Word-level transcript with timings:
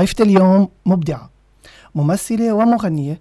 ضيفة 0.00 0.24
اليوم 0.24 0.68
مبدعة 0.86 1.30
ممثلة 1.94 2.52
ومغنية 2.52 3.20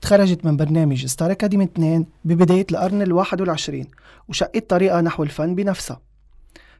تخرجت 0.00 0.44
من 0.44 0.56
برنامج 0.56 1.06
Star 1.06 1.30
Academy 1.30 1.64
2 1.64 2.06
ببداية 2.24 2.66
القرن 2.70 3.02
الواحد 3.02 3.40
والعشرين 3.40 3.86
وشقت 4.28 4.70
طريقها 4.70 5.00
نحو 5.00 5.22
الفن 5.22 5.54
بنفسها. 5.54 6.00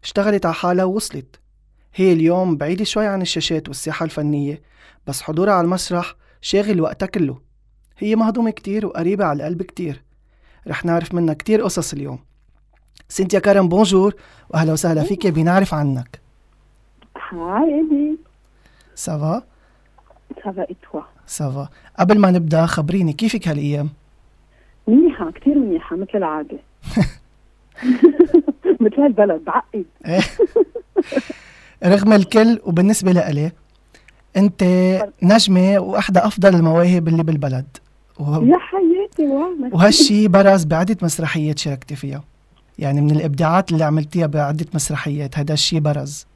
اشتغلت 0.03 0.47
على 0.47 0.55
حالها 0.55 0.85
ووصلت. 0.85 1.41
هي 1.95 2.13
اليوم 2.13 2.57
بعيدة 2.57 2.85
شوي 2.85 3.07
عن 3.07 3.23
الشاشات 3.23 3.69
والساحة 3.69 4.05
الفنية 4.05 4.63
بس 5.07 5.23
حضورها 5.23 5.53
على 5.53 5.65
المسرح 5.65 6.15
شاغل 6.41 6.81
وقتها 6.81 7.07
كله. 7.07 7.39
هي 7.99 8.17
مهضومة 8.17 8.51
كتير 8.51 8.87
وقريبة 8.87 9.25
على 9.25 9.37
القلب 9.37 9.63
كتير. 9.63 10.03
رح 10.69 10.85
نعرف 10.85 11.15
منها 11.15 11.35
كتير 11.35 11.63
قصص 11.63 11.93
اليوم. 11.93 12.19
سينتيا 13.09 13.39
كرم 13.39 13.69
bonjour 13.69 14.15
وأهلا 14.51 14.73
وسهلا 14.73 15.03
فيك 15.03 15.27
بنعرف 15.27 15.75
عنك. 15.75 16.21
Hi 17.33 18.30
ça 19.05 19.24
va 19.24 19.43
ça 20.45 20.54
va 20.54 20.63
et 20.71 20.77
toi 20.93 21.01
ça 21.27 21.48
va 21.48 21.69
قبل 21.99 22.19
ما 22.19 22.31
نبدأ 22.31 22.67
خبريني 22.67 23.13
كيفك 23.13 23.49
هالأيام؟ 23.49 23.89
منيحة 24.89 25.31
كثير 25.31 25.55
منيحة 25.59 25.97
مثل 25.97 26.09
العادة. 26.15 26.59
مثل 28.81 29.03
البلد 29.07 29.45
بعقد 29.45 29.85
إيه. 30.07 30.21
رغم 31.85 32.13
الكل 32.13 32.61
وبالنسبة 32.65 33.13
لإلي 33.13 33.53
أنت 34.37 34.63
نجمة 35.23 35.79
وإحدى 35.79 36.19
أفضل 36.19 36.55
المواهب 36.55 37.09
اللي 37.09 37.23
بالبلد. 37.23 37.67
وه- 38.19 38.45
يا 38.45 38.59
حياتي 38.59 39.23
wow 39.33 39.55
وهالشي 39.73 40.29
برز 40.29 40.65
بعدة 40.65 40.97
مسرحيات 41.03 41.59
شاركتي 41.59 41.97
فيها. 41.97 42.25
يعني 42.79 43.01
من 43.01 43.11
الإبداعات 43.11 43.73
اللي 43.73 43.85
عملتيها 43.85 44.27
بعدة 44.27 44.67
مسرحيات 44.75 45.39
هذا 45.39 45.53
الشي 45.53 45.81
برز. 45.81 46.27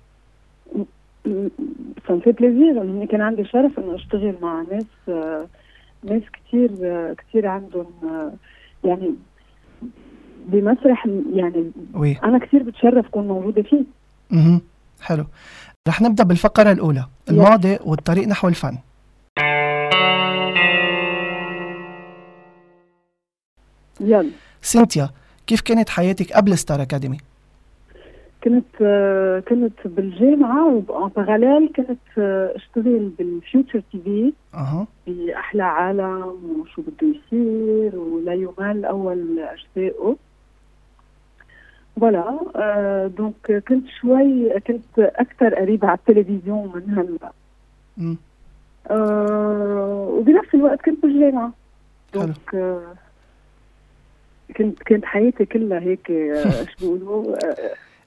ça 2.08 2.14
me 2.14 2.20
fait 2.24 2.32
plaisir 2.32 2.82
انه 2.83 3.06
كان 3.06 3.20
عندي 3.20 3.44
شرف 3.44 3.78
انه 3.78 3.94
اشتغل 3.94 4.34
مع 4.42 4.64
ناس 4.72 5.08
ناس 6.03 6.22
كثير 6.33 6.70
كثير 7.14 7.47
عندهم 7.47 7.86
يعني 8.84 9.14
بمسرح 10.47 11.06
يعني 11.34 11.70
oui 11.94 12.18
أنا 12.25 12.39
كثير 12.39 12.62
بتشرف 12.62 13.08
كون 13.08 13.28
موجودة 13.28 13.62
فيه. 13.62 13.84
أها 14.33 14.61
حلو. 15.00 15.25
رح 15.89 16.02
نبدأ 16.02 16.25
بالفقرة 16.25 16.72
الأولى 16.72 17.06
الماضي 17.30 17.78
والطريق 17.84 18.28
نحو 18.28 18.48
الفن. 18.48 18.78
يلا. 24.00 24.30
سينتيا 24.62 25.11
كيف 25.47 25.61
كانت 25.61 25.89
حياتك 25.89 26.33
قبل 26.33 26.58
Star 26.58 26.82
Academy؟ 26.82 27.18
كنت 28.44 28.76
كنت 29.48 29.86
بالجامعة 29.86 30.66
و 30.88 30.95
en 30.95 31.08
parallèle 31.16 31.72
كنت 31.76 32.18
اشتغل 32.56 33.10
بال 33.18 33.82
Future 33.92 34.00
TV 34.04 34.32
أها. 34.54 34.86
بأحلى 35.06 35.62
عالم 35.62 36.60
وشو 36.60 36.82
بده 36.82 37.08
يصير 37.08 37.98
ولا 37.98 38.32
يمل 38.34 38.84
أول 38.84 39.38
أجزائه. 39.38 40.16
voilà 42.00 42.38
آه 42.56 43.06
donc 43.06 43.64
كنت 43.68 43.86
شوي 44.00 44.60
كنت 44.60 44.98
أكثر 44.98 45.54
قريبة 45.54 45.88
على 45.88 45.98
التلفزيون 45.98 46.72
من 46.74 46.98
هلا. 46.98 47.32
مم. 47.96 48.16
آه 48.90 50.08
وبنفس 50.10 50.54
الوقت 50.54 50.80
كنت 50.80 51.02
بالجامعة. 51.02 51.52
حلو. 52.14 52.22
donc 52.22 52.54
آه 52.54 52.94
كنت 54.56 54.82
كانت 54.82 55.04
حياتي 55.04 55.44
كلها 55.44 55.80
هيك 55.80 56.12
شو 56.78 56.96
بيقولوا؟ 56.96 57.36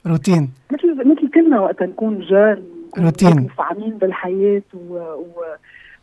روتين 0.08 0.50
مثل 0.72 1.10
مثل 1.10 1.30
كلنا 1.34 1.60
وقت 1.60 1.84
نكون 1.84 2.14
نكون 2.14 3.04
روتين. 3.06 3.40
مفعمين 3.40 3.98
بالحياة 3.98 4.62
و, 4.74 4.94
و... 4.98 5.44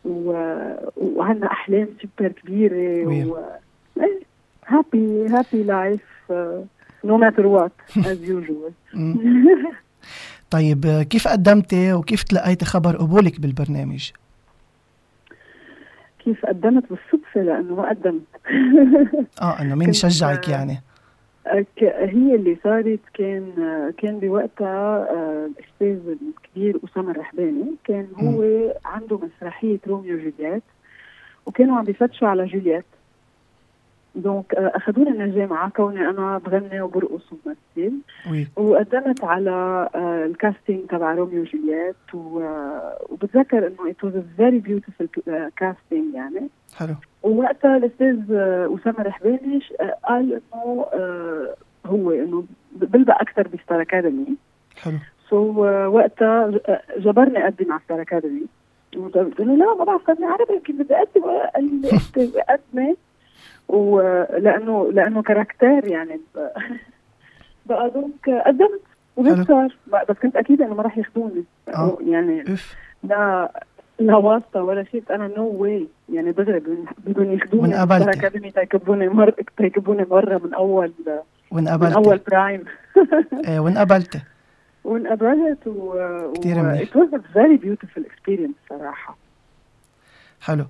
و... 0.05 0.33
وعندنا 0.97 1.51
أحلام 1.51 1.87
سوبر 2.01 2.31
كبيرة 2.31 3.07
oui. 3.07 3.25
و 3.25 3.37
happy 4.67 5.27
happy 5.27 5.63
life 5.63 6.01
no 7.03 7.17
matter 7.17 7.45
what 7.45 7.71
as 7.97 8.29
usual. 8.29 8.71
طيب 10.49 10.85
آه، 10.85 11.03
كيف 11.03 11.27
قدمتي 11.27 11.93
وكيف 11.93 12.23
تلقيتي 12.23 12.65
خبر 12.65 12.95
قبولك 12.95 13.39
بالبرنامج؟ 13.39 14.11
كيف 16.19 16.45
قدمت 16.45 16.83
بالصدفة 16.89 17.41
لأنه 17.41 17.75
ما 17.75 17.89
قدمت 17.89 18.21
آه 19.41 19.61
إنه 19.61 19.75
مين 19.75 19.93
شجعك 20.03 20.49
يعني؟ 20.49 20.81
هي 21.79 22.35
اللي 22.35 22.57
صارت. 22.63 22.99
كان 23.13 23.53
كان 23.97 24.19
بوقتها 24.19 25.07
آه، 25.11 25.45
الاستاذ 25.45 26.15
الكبير 26.37 26.79
أسامة 26.85 27.11
الرحباني. 27.11 27.75
كان 27.83 28.07
هو 28.15 28.43
عنده 28.85 29.19
مسرحية 29.19 29.79
روميو 29.87 30.15
وجولييت 30.15 30.63
وكانوا 31.45 31.77
عم 31.77 31.83
بيفتشوا 31.83 32.27
على 32.27 32.45
جولييت. 32.45 32.85
donc 34.15 34.55
آه، 34.55 34.71
اخذوني 34.75 35.09
من 35.09 35.21
الجامعة 35.21 35.69
كوني 35.69 36.09
أنا 36.09 36.37
بغني 36.37 36.81
وبرقص 36.81 37.21
وبمثل 37.31 37.93
وقدمت 38.55 39.23
على 39.23 39.89
آه، 39.95 40.25
ال 40.25 40.33
casting 40.33 40.87
تبع 40.89 41.13
روميو 41.13 41.41
وجولييت 41.41 41.95
آه، 42.15 42.97
وبتذكر 43.09 43.67
إنه 43.67 43.91
it 43.91 44.07
was 44.07 44.13
a 44.13 44.41
very 44.41 44.67
beautiful 44.69 45.07
آه، 45.27 45.51
casting 45.61 46.15
يعني. 46.15 46.49
حلو. 46.75 46.95
ووقتها 47.25 47.77
الأستاذ 47.77 48.19
آه، 48.33 48.75
أسامة 48.81 49.03
رحباني 49.03 49.59
آه، 49.81 49.95
قال 50.03 50.33
إنه 50.53 50.85
آه، 50.93 51.55
هو 51.85 52.11
إنه 52.11 52.43
بلبق 52.75 53.21
أكثر 53.21 53.47
ب 53.47 53.54
Star 53.54 53.81
Academy. 53.81 54.35
حلو. 54.81 54.93
so 55.29 55.37
وقتها 55.87 56.47
ج- 56.51 56.59
آه، 56.69 56.81
جبرني 56.97 57.43
أقدم 57.43 57.71
على 57.71 57.81
Star 57.85 58.01
Academy. 58.01 58.45
قلت 58.95 59.39
له 59.39 59.55
لا 59.55 59.73
ما 59.75 59.83
بعرف 59.83 60.09
غني 60.09 60.25
عربي 60.25 60.59
كيف 60.59 60.75
بدي 60.75 60.95
أقدم. 60.95 61.21
قال 61.55 61.81
لي 61.81 61.89
أنت 62.17 62.19
قدمي 62.49 62.95
ولأنه 63.67 64.91
لأنه 64.91 65.21
caractère 65.21 65.87
يعني 65.87 66.19
بقى 67.65 67.89
donc 67.89 68.29
قدمت. 68.45 68.81
وهيك 69.15 69.47
صار. 69.47 69.75
بس 70.09 70.15
كنت 70.21 70.35
أكيد 70.35 70.61
إنه 70.61 70.73
ما 70.73 70.83
راح 70.83 70.97
ياخذوني 70.97 71.43
آه. 71.75 71.97
يعني 72.01 72.43
لا. 73.03 73.51
لا 73.99 74.15
واسطة 74.15 74.63
ولا 74.63 74.83
شيء. 74.83 75.03
أنا 75.11 75.27
نو 75.27 75.47
واي 75.47 75.87
يعني 76.13 76.31
دغري 76.31 76.59
بدهم- 76.59 77.31
ياخذوني 77.33 77.73
وانقبلتي. 77.75 78.09
أكاديمي 78.19 78.51
تيكبوني 78.51 79.09
مرة 79.09 79.35
تيكبوني 79.57 80.05
مرة 80.11 80.41
من 80.43 80.53
أول 80.53 80.91
من 81.51 81.67
أول 81.67 81.77
وانقبلتي 81.91 82.23
برايم 82.31 82.63
آه 83.47 83.59
وانقبلتي 83.59 84.19
وانقبلت 84.83 85.67
و 85.67 85.93
كتير 86.33 86.55
منيح. 86.63 86.89
was 86.97 87.13
a 87.13 87.19
very 87.37 87.57
beautiful 87.65 88.01
experience 88.03 88.69
صراحة. 88.69 89.17
حلو. 90.41 90.65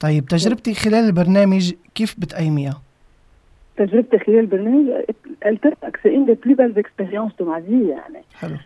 طيب 0.00 0.24
تجربتي 0.26 0.74
خلال 0.74 1.04
البرنامج 1.06 1.72
كيف 1.94 2.14
بتقيميها؟ 2.18 2.82
تجربتي 3.76 4.18
خلال 4.18 4.38
البرنامج 4.38 4.90
قلت 5.46 5.66
لك 5.66 6.00
سي 6.02 6.14
ان 6.14 6.26
دي 6.26 6.34
بلو 6.34 6.54
بيل 6.54 6.78
اكسبيريونس 6.78 7.32
دو 7.38 7.44
ما 7.44 7.58
يعني. 7.58 8.24
حلو. 8.34 8.56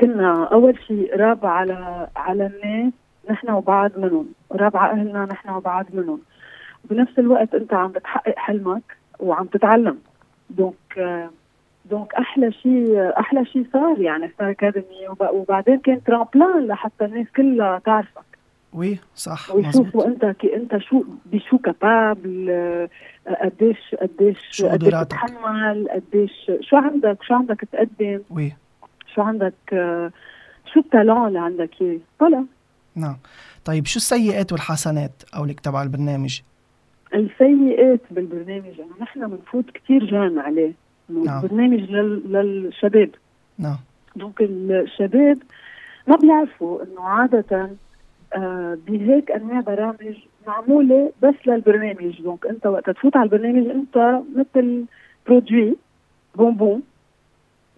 كنا 0.00 0.44
أول 0.44 0.78
شيء 0.86 1.14
قراب 1.14 1.46
على 1.46 2.08
على 2.16 2.46
الناس 2.46 2.92
نحن 3.30 3.50
وبعض 3.50 3.90
منهم 3.98 4.26
قراب 4.50 4.76
على 4.76 5.00
أهلنا 5.00 5.24
نحن 5.24 5.50
وبعض 5.50 5.86
منهم. 5.92 6.20
بنفس 6.90 7.18
الوقت 7.18 7.54
أنت 7.54 7.74
عم 7.74 7.88
بتحقق 7.92 8.34
حلمك 8.38 8.82
وعم 9.20 9.44
تتعلم. 9.46 9.98
donc 10.50 11.28
donc 11.90 12.14
أحلى 12.14 12.52
شيء 12.52 13.12
أحلى 13.20 13.44
شيء 13.44 13.66
صار 13.72 14.00
يعني 14.00 14.28
Star 14.28 14.50
Academy 14.50 15.08
وب- 15.08 15.30
وبعدين 15.34 15.78
كان 15.78 16.04
tremplin 16.04 16.66
لحتى 16.66 17.04
الناس 17.04 17.26
كلها 17.36 17.78
تعرفك. 17.78 18.22
oui 18.72 18.98
صح 19.14 19.54
ويشوفوا 19.54 20.06
أنت 20.06 20.24
qui 20.26 20.56
أنت 20.56 20.76
شو 20.78 21.04
بشو 21.26 21.58
capable 21.58 22.46
آه، 22.50 22.88
قديش 23.44 23.94
قديش 23.94 24.38
شو 24.50 24.68
قديش. 24.68 24.94
بتحمل 24.94 25.88
قديش 25.90 26.50
شو 26.60 26.76
عندك 26.76 27.22
شو 27.22 27.34
عندك 27.34 27.60
تقدم؟ 27.72 28.20
oui 28.30 28.52
شو 29.14 29.22
عندك 29.22 29.54
آه، 29.72 30.12
شو 30.72 30.80
ال 30.80 30.87
talent 30.87 31.28
اللي 31.28 31.38
عندك؟ 31.38 31.70
إيه 31.80 31.98
voilà 32.20 32.44
نعم. 32.96 33.16
طيب 33.64 33.86
شو 33.86 33.96
السيئات 33.96 34.52
والحسنات 34.52 35.22
قولك 35.34 35.60
تبع 35.60 35.82
البرنامج؟ 35.82 36.40
السيئات 37.14 38.00
بالبرنامج 38.10 38.80
انه 38.80 38.94
نحن 39.00 39.28
بنفوت 39.28 39.70
كثير 39.70 40.04
jeunes 40.04 40.38
عليه. 40.38 40.72
نعم. 41.08 41.42
برنامج 41.42 41.80
لل... 41.80 42.32
للشباب. 42.32 43.10
نعم. 43.58 43.78
دونك 44.16 44.40
الشباب 44.40 45.38
ما 46.06 46.16
بيعرفوا 46.16 46.82
إنه 46.82 47.02
عادة 47.02 47.70
آه 48.34 48.78
بهيك 48.86 49.30
أنواع 49.30 49.60
برامج 49.60 50.16
معمولة 50.46 51.12
بس 51.22 51.34
للبرنامج. 51.46 52.22
donc 52.22 52.46
أنت 52.46 52.66
وقت 52.66 52.90
تفوت 52.90 53.16
على 53.16 53.24
البرنامج 53.24 53.66
أنت 53.70 54.20
مثل 54.36 54.84
produit 55.26 55.76
bonbon. 56.34 56.82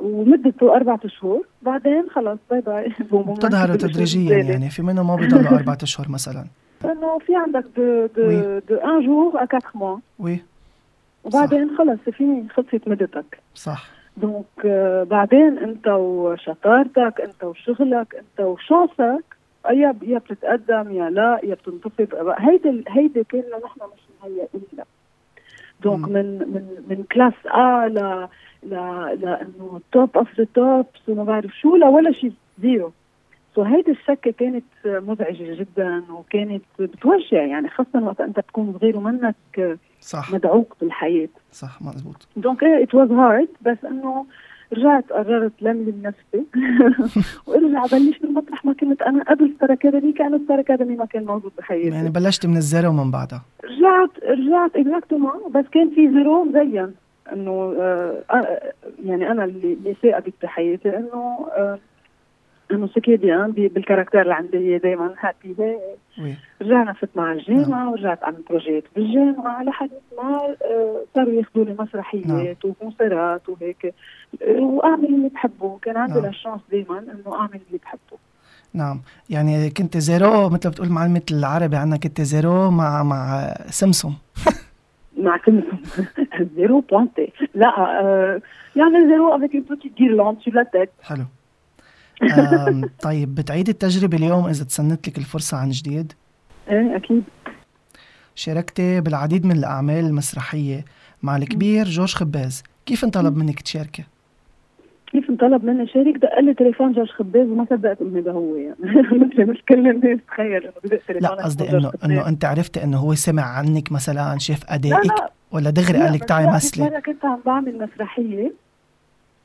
ومدته 0.00 0.76
أربعة 0.76 1.00
أشهر 1.04 1.40
بعدين 1.62 2.04
خلص 2.10 2.38
bye 2.50 2.60
bye 2.60 2.92
بتظهروا 3.12 3.76
تدريجيا 3.76 4.38
يعني 4.38 4.70
في 4.70 4.82
منهم 4.82 5.06
ما 5.06 5.16
بيضلوا 5.16 5.56
أربعة 5.58 5.78
أشهر 5.82 6.08
مثلا. 6.08 6.44
إنه 6.84 7.18
في 7.18 7.36
عندك 7.36 7.64
de 7.76 8.06
de. 8.06 8.58
de 8.68 8.74
un 8.76 9.06
jour 9.06 9.36
à 9.36 9.46
4 9.54 9.60
mois 9.74 9.98
oui. 10.18 10.40
وبعدين 11.24 11.70
خلص 11.78 12.00
فيني 12.16 12.48
خلصت 12.48 12.88
مدتك. 12.88 13.38
صح. 13.54 13.90
donc 14.16 14.44
آه، 14.64 15.02
بعدين 15.02 15.58
أنت 15.58 15.88
وشطارتك 15.88 17.20
أنت 17.20 17.44
وشغلك 17.44 18.14
أنت 18.14 18.40
و 18.46 18.56
chance 18.56 19.14
ك 19.14 19.24
يا 19.70 19.94
يا 20.02 20.18
بتتقدم 20.18 20.92
يا 20.92 21.10
لا 21.10 21.40
يا 21.44 21.54
بتنطفي 21.54 22.06
هيدي 22.38 22.84
هيدي 22.88 23.24
كنا 23.24 23.58
نحن 23.64 23.80
مش 23.94 24.00
مهيئين 24.22 24.62
لها 24.72 24.84
donc 25.82 26.08
من 26.08 26.24
من 26.38 26.84
من 26.88 27.04
classe 27.12 27.32
A 27.46 28.28
ل 28.62 28.74
ل 28.74 29.20
لأنه 29.20 29.80
top 29.92 30.16
of 30.16 30.28
the 30.38 30.46
tops 30.54 31.08
وما 31.08 31.24
بعرف 31.24 31.50
شو 31.60 31.76
لا 31.76 31.88
ولا 31.88 32.12
شيء 32.12 32.32
zéro. 32.62 32.92
so 33.54 33.62
هيدي 33.62 33.90
الشكة 33.90 34.30
كانت 34.30 34.64
مزعجة 34.84 35.54
جدا 35.54 36.02
وكانت 36.12 36.62
بتوجع 36.78 37.42
يعني 37.42 37.68
خاصة 37.68 38.02
وقت 38.04 38.20
أنت 38.20 38.40
تكون 38.40 38.74
صغير 38.80 38.96
ومنك 38.96 39.34
صح. 40.00 40.32
مدعوك 40.34 40.74
بالحياة. 40.80 41.28
صح 41.52 41.82
مزبوط. 41.82 42.28
donc 42.36 42.64
it 42.64 42.94
was 42.94 43.10
hard 43.10 43.48
بس 43.62 43.76
إنه 43.84 44.26
رجعت 44.72 45.12
قررت 45.12 45.52
لملم 45.62 46.02
نفسي 46.02 46.44
وارجع 47.46 47.82
بلش 47.92 48.22
من 48.24 48.34
مطرح 48.34 48.64
ما 48.64 48.72
كنت 48.72 49.02
أنا 49.02 49.22
قبل 49.24 49.52
Star 49.56 49.72
Academy 49.72 50.12
كان 50.12 50.44
Star 50.44 50.60
Academy 50.60 50.96
ما 50.96 51.04
كان 51.04 51.24
موجود 51.24 51.52
بحياتي. 51.58 51.88
يعني 51.96 52.08
بلشت 52.10 52.46
من 52.46 52.56
ال 52.56 52.63
zéro 52.63 52.92
من 52.92 53.10
بعدها. 53.10 53.42
رجعت 53.64 54.10
رجعت 54.38 54.76
exactement 54.76 55.52
بس 55.54 55.64
كان 55.72 55.90
في 55.90 56.08
zéro 56.10 56.44
مزين 56.44 56.94
إنه 57.32 57.76
آه, 57.80 58.72
يعني 59.04 59.30
أنا 59.30 59.44
اللي 59.44 59.96
ثاقبت 60.02 60.34
بحياتي 60.42 60.96
إنه 60.96 61.48
آه 61.56 61.78
إنه 62.72 62.86
سكيديان 62.86 63.52
بالكاركتر 63.52 64.22
اللي 64.22 64.34
عندي 64.34 64.78
دائما 64.78 65.14
happy 65.20 65.76
رجعنا 66.62 66.92
فت 66.92 67.08
مع 67.16 67.32
الجامعة 67.32 67.66
نعم. 67.68 67.88
ورجعت 67.88 68.24
عملت 68.24 68.48
projet 68.48 68.84
بالجامعة 68.96 69.62
لحد 69.62 69.90
ما 70.18 70.56
آه، 70.64 71.04
صاروا 71.14 71.32
ياخذوا 71.32 71.64
لي 71.64 71.76
مسرحيات 71.78 72.26
نعم. 72.26 72.54
و 72.64 72.74
concert 72.74 73.39
ات 73.39 73.48
وهيك. 73.48 73.94
وأعمل 74.58 75.04
اللي 75.04 75.28
بحبه. 75.28 75.78
كان 75.82 75.96
عندي 75.96 76.20
نعم. 76.20 76.24
ال 76.24 76.29
chance 76.29 76.60
دائما 76.72 76.98
إنه 76.98 77.34
أعمل 77.34 77.60
اللي 77.68 77.78
بحبه. 77.82 78.18
نعم. 78.74 79.00
يعني 79.30 79.70
كنت 79.70 79.96
zéro 79.96 80.48
مثل 80.48 80.70
بتقول 80.70 80.88
معلمة 80.88 81.22
العربي 81.30 81.76
عنا 81.76 81.96
كنت 81.96 82.20
zéro 82.20 82.70
مع 82.70 83.02
مع 83.02 83.54
سمسم. 83.70 84.12
مع 85.20 85.40
سمسم 85.46 85.78
zéro 86.56 86.80
pointé 86.80 87.32
لا 87.54 87.68
آه 87.78 88.42
يعني 88.76 89.08
zéro 89.08 89.36
avec 89.36 89.54
une 89.54 89.62
petite 89.64 89.92
guirlande 89.92 90.42
sur 90.44 90.52
la 90.54 90.64
tête. 90.64 91.02
حلو. 91.02 91.24
طيب 93.02 93.34
بتعيد 93.34 93.68
التجربة 93.68 94.16
اليوم 94.16 94.46
إذا 94.46 94.64
تسنت 94.64 95.08
لك 95.08 95.18
الفرصة 95.18 95.56
عن 95.56 95.70
جديد؟ 95.70 96.12
إيه 96.70 96.96
أكيد. 96.96 97.24
شاركتي 98.34 99.00
بالعديد 99.00 99.46
من 99.46 99.52
الأعمال 99.52 100.04
المسرحية 100.04 100.84
مع 101.22 101.36
الكبير 101.36 101.84
جورج 101.84 102.14
خباز. 102.14 102.62
كيف 102.86 103.04
انطلب 103.04 103.36
منك 103.36 103.60
تشاركي؟ 103.60 104.04
كيف 105.12 105.30
انطلب 105.30 105.64
مني 105.64 105.86
شارك 105.86 106.16
دق 106.16 106.40
لي 106.40 106.54
تليفون 106.54 106.92
جورج 106.92 107.08
خباز 107.08 107.48
وما 107.48 107.66
صدقت 107.70 108.00
إنه 108.00 108.18
هذا 108.18 108.32
هو 108.32 108.56
يعني. 108.56 108.76
مثل 109.22 109.46
مش 109.46 109.62
كل 109.68 109.88
الناس 109.88 110.18
تخيل 110.28 110.62
إنه 110.62 110.72
بدق 110.84 111.00
تليفون 111.08 111.36
لا 111.36 111.44
قصدي 111.44 111.70
انه 111.70 111.92
إنه 112.04 112.28
أنت 112.28 112.44
عرفتي 112.44 112.84
إنه 112.84 112.98
هو 112.98 113.14
سمع 113.14 113.42
عنك 113.42 113.92
مثلا 113.92 114.38
شاف 114.38 114.64
أدائك 114.68 115.12
ولا 115.52 115.70
دغري 115.70 115.98
قال 115.98 116.12
لك 116.12 116.24
تعي 116.24 116.46
مثلي؟ 116.46 116.84
مرة 116.84 117.00
كنت 117.00 117.24
عم 117.24 117.38
بعمل 117.46 117.78
مسرحية 117.78 118.52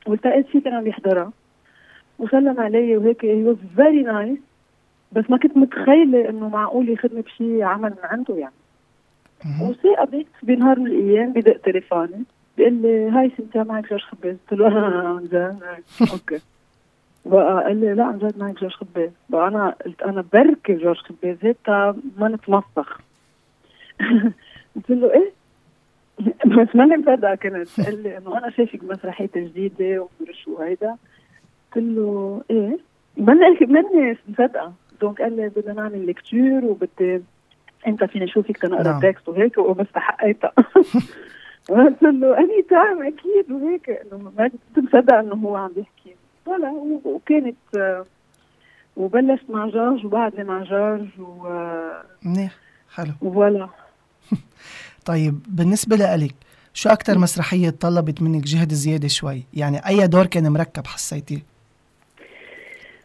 والتقيت 0.06 0.46
فيه 0.46 0.62
كان 0.62 0.74
عم 0.74 0.86
يحضرها 0.86 1.32
وسلم 2.18 2.60
علي 2.60 2.96
وهيك 2.96 3.24
he 3.24 3.44
was 3.44 3.56
very 3.76 4.02
nice 4.02 4.38
بس 5.12 5.24
ما 5.30 5.38
كنت 5.38 5.56
متخيلة 5.56 6.28
إنه 6.28 6.48
معقول 6.48 6.88
ياخذني 6.88 7.22
بشيء 7.22 7.62
عمل 7.62 7.90
من 7.90 8.04
عنده 8.04 8.34
يعني. 8.34 8.54
وثاقبت 9.62 10.26
بنهار 10.42 10.78
من 10.78 10.86
الأيام 10.86 11.32
بدق 11.32 11.56
تليفوني. 11.56 12.24
بيقول 12.56 12.72
لي 12.72 13.10
hi 13.10 13.32
Cynthia 13.38 13.62
معك 13.62 13.88
جورج 13.90 14.02
خباز 14.02 14.36
قلت 14.50 14.60
له 14.60 14.80
عن 15.08 15.24
جد 15.24 15.58
okay. 16.12 16.40
بقى 17.26 17.64
قال 17.64 17.80
لي 17.80 17.94
لا 17.94 18.04
عن 18.04 18.18
جد 18.18 18.38
معك 18.38 18.60
جورج 18.60 18.72
خباز 18.72 19.10
بقى 19.28 19.48
أنا 19.48 19.74
قلت 19.86 20.02
أنا 20.02 20.24
بركي 20.32 20.74
جورج 20.74 20.96
خباز 20.96 21.36
هيك 21.42 21.68
عم 22.18 22.28
نتمسخر. 22.28 23.00
قلت 24.76 24.90
له 24.90 25.12
إيه؟ 25.14 25.32
بس 26.62 26.76
ماني 26.76 26.96
مصدقه 26.96 27.34
كنت. 27.34 27.80
قال 27.80 28.02
لي 28.02 28.18
إنه 28.18 28.38
أنا 28.38 28.50
شايفك 28.50 28.84
مسرحية 28.84 29.30
جديدة 29.36 30.00
ومدري 30.20 30.36
وهيدا. 30.46 30.96
قلت 31.74 31.84
له 31.84 32.42
إيه؟ 32.50 32.78
ماني 33.16 33.58
ماني 33.60 34.18
مصدقه 34.28 34.72
donc 35.00 35.22
قال 35.22 35.36
لي 35.36 35.48
بدنا 35.48 35.72
نعمل 35.72 36.06
lecture 36.06 36.64
وبدي 36.64 37.22
أنت 37.86 38.04
فيني 38.04 38.24
أشوفك 38.24 38.56
تنقرا 38.56 38.82
نعم. 38.82 39.00
texte 39.00 39.28
وهيك 39.28 39.58
وبس 39.58 39.86
حقيتها 39.94 40.52
قلت 41.68 42.02
له 42.02 42.38
any 42.38 42.62
time 42.70 43.02
أكيد 43.02 43.52
وهيك 43.52 43.90
إنه 43.90 44.32
ما 44.38 44.48
كنت 44.48 44.84
مصدقة 44.84 45.20
إنه 45.20 45.34
هو 45.34 45.56
عم 45.56 45.72
بيحكي 45.72 46.16
ولا 46.46 46.70
وكانت 47.04 47.56
وبلشت 48.96 49.50
مع 49.50 49.66
جورج 49.66 50.06
وبعدني 50.06 50.44
مع 50.44 50.62
جورج 50.62 51.08
و 51.18 51.48
منيح 52.22 52.52
حلو 52.94 53.12
ولا 53.22 53.68
طيب 55.06 55.38
بالنسبة 55.48 55.96
لك 55.96 56.34
شو 56.74 56.88
أكثر 56.88 57.18
مسرحية 57.18 57.70
طلبت 57.70 58.22
منك 58.22 58.42
جهد 58.44 58.72
زيادة 58.72 59.08
شوي؟ 59.08 59.42
يعني 59.54 59.86
أي 59.86 60.06
دور 60.06 60.26
كان 60.26 60.52
مركب 60.52 60.86
حسيتيه؟ 60.86 61.38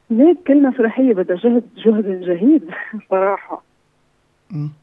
ليك 0.10 0.38
كل 0.48 0.64
مسرحية 0.68 1.14
بدها 1.14 1.38
جهد 1.38 1.64
جهد 1.86 2.22
جهيد 2.22 2.70
صراحة. 3.12 3.64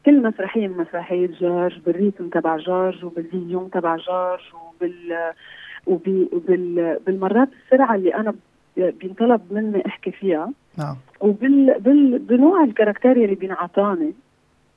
كل 0.05 0.23
مسرحية 0.23 0.67
من 0.67 0.77
مسرحية 0.77 1.27
جورج 1.27 1.79
بال 1.85 1.96
rythme 1.96 2.29
تبع 2.29 2.57
جورج 2.57 3.05
وبال 3.05 3.27
vision 3.27 3.71
تبع 3.71 3.95
جورج 3.95 4.39
وبال 4.53 5.31
وبال 5.87 6.97
بالمرات 7.05 7.49
السرعة 7.65 7.95
اللي 7.95 8.15
أنا 8.15 8.35
بينطلب 8.77 9.41
مني 9.51 9.85
أحكي 9.85 10.11
فيها. 10.11 10.51
نعم. 10.77 10.95
وبال 11.19 11.79
بال 11.79 12.19
بنوع 12.19 12.63
ال 12.63 12.68
caractère 12.68 13.11
اللي 13.11 13.35
بينعطاني 13.35 14.13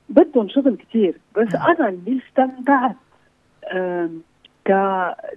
بدهم 0.09 0.49
شغل 0.49 0.75
كتير. 0.75 1.17
بس 1.37 1.53
نعم. 1.53 1.69
أنا 1.69 1.89
اللي 1.89 2.21
استمتعت 2.27 2.95
ك 4.65 4.71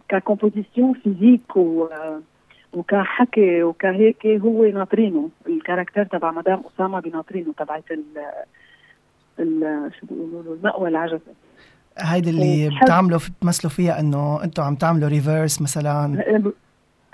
ك 0.09 0.16
composition 0.16 0.93
physique 0.93 1.57
و 1.57 1.89
وكحكي 2.73 3.63
وكهيك 3.63 4.27
هو 4.27 4.65
ناطرينه 4.65 5.29
ال 5.47 5.53
caractère 5.53 6.05
تبع 6.05 6.31
مدام 6.31 6.63
أسامة 6.75 7.01
بناطرينه 7.01 7.53
تبعت 7.53 7.85
شو 9.39 10.07
بيقولوا 10.11 10.55
المأوى 10.55 10.89
العجزي 10.89 11.21
هيدي 11.99 12.31
اللي 12.31 12.71
بتعملوا 12.83 13.19
بتمثلوا 13.41 13.71
فيها 13.71 14.01
إنه 14.01 14.45
أنتم 14.45 14.63
عم 14.63 14.75
تعملوا 14.75 15.09
reverse 15.09 15.63
مثلا؟ 15.63 16.23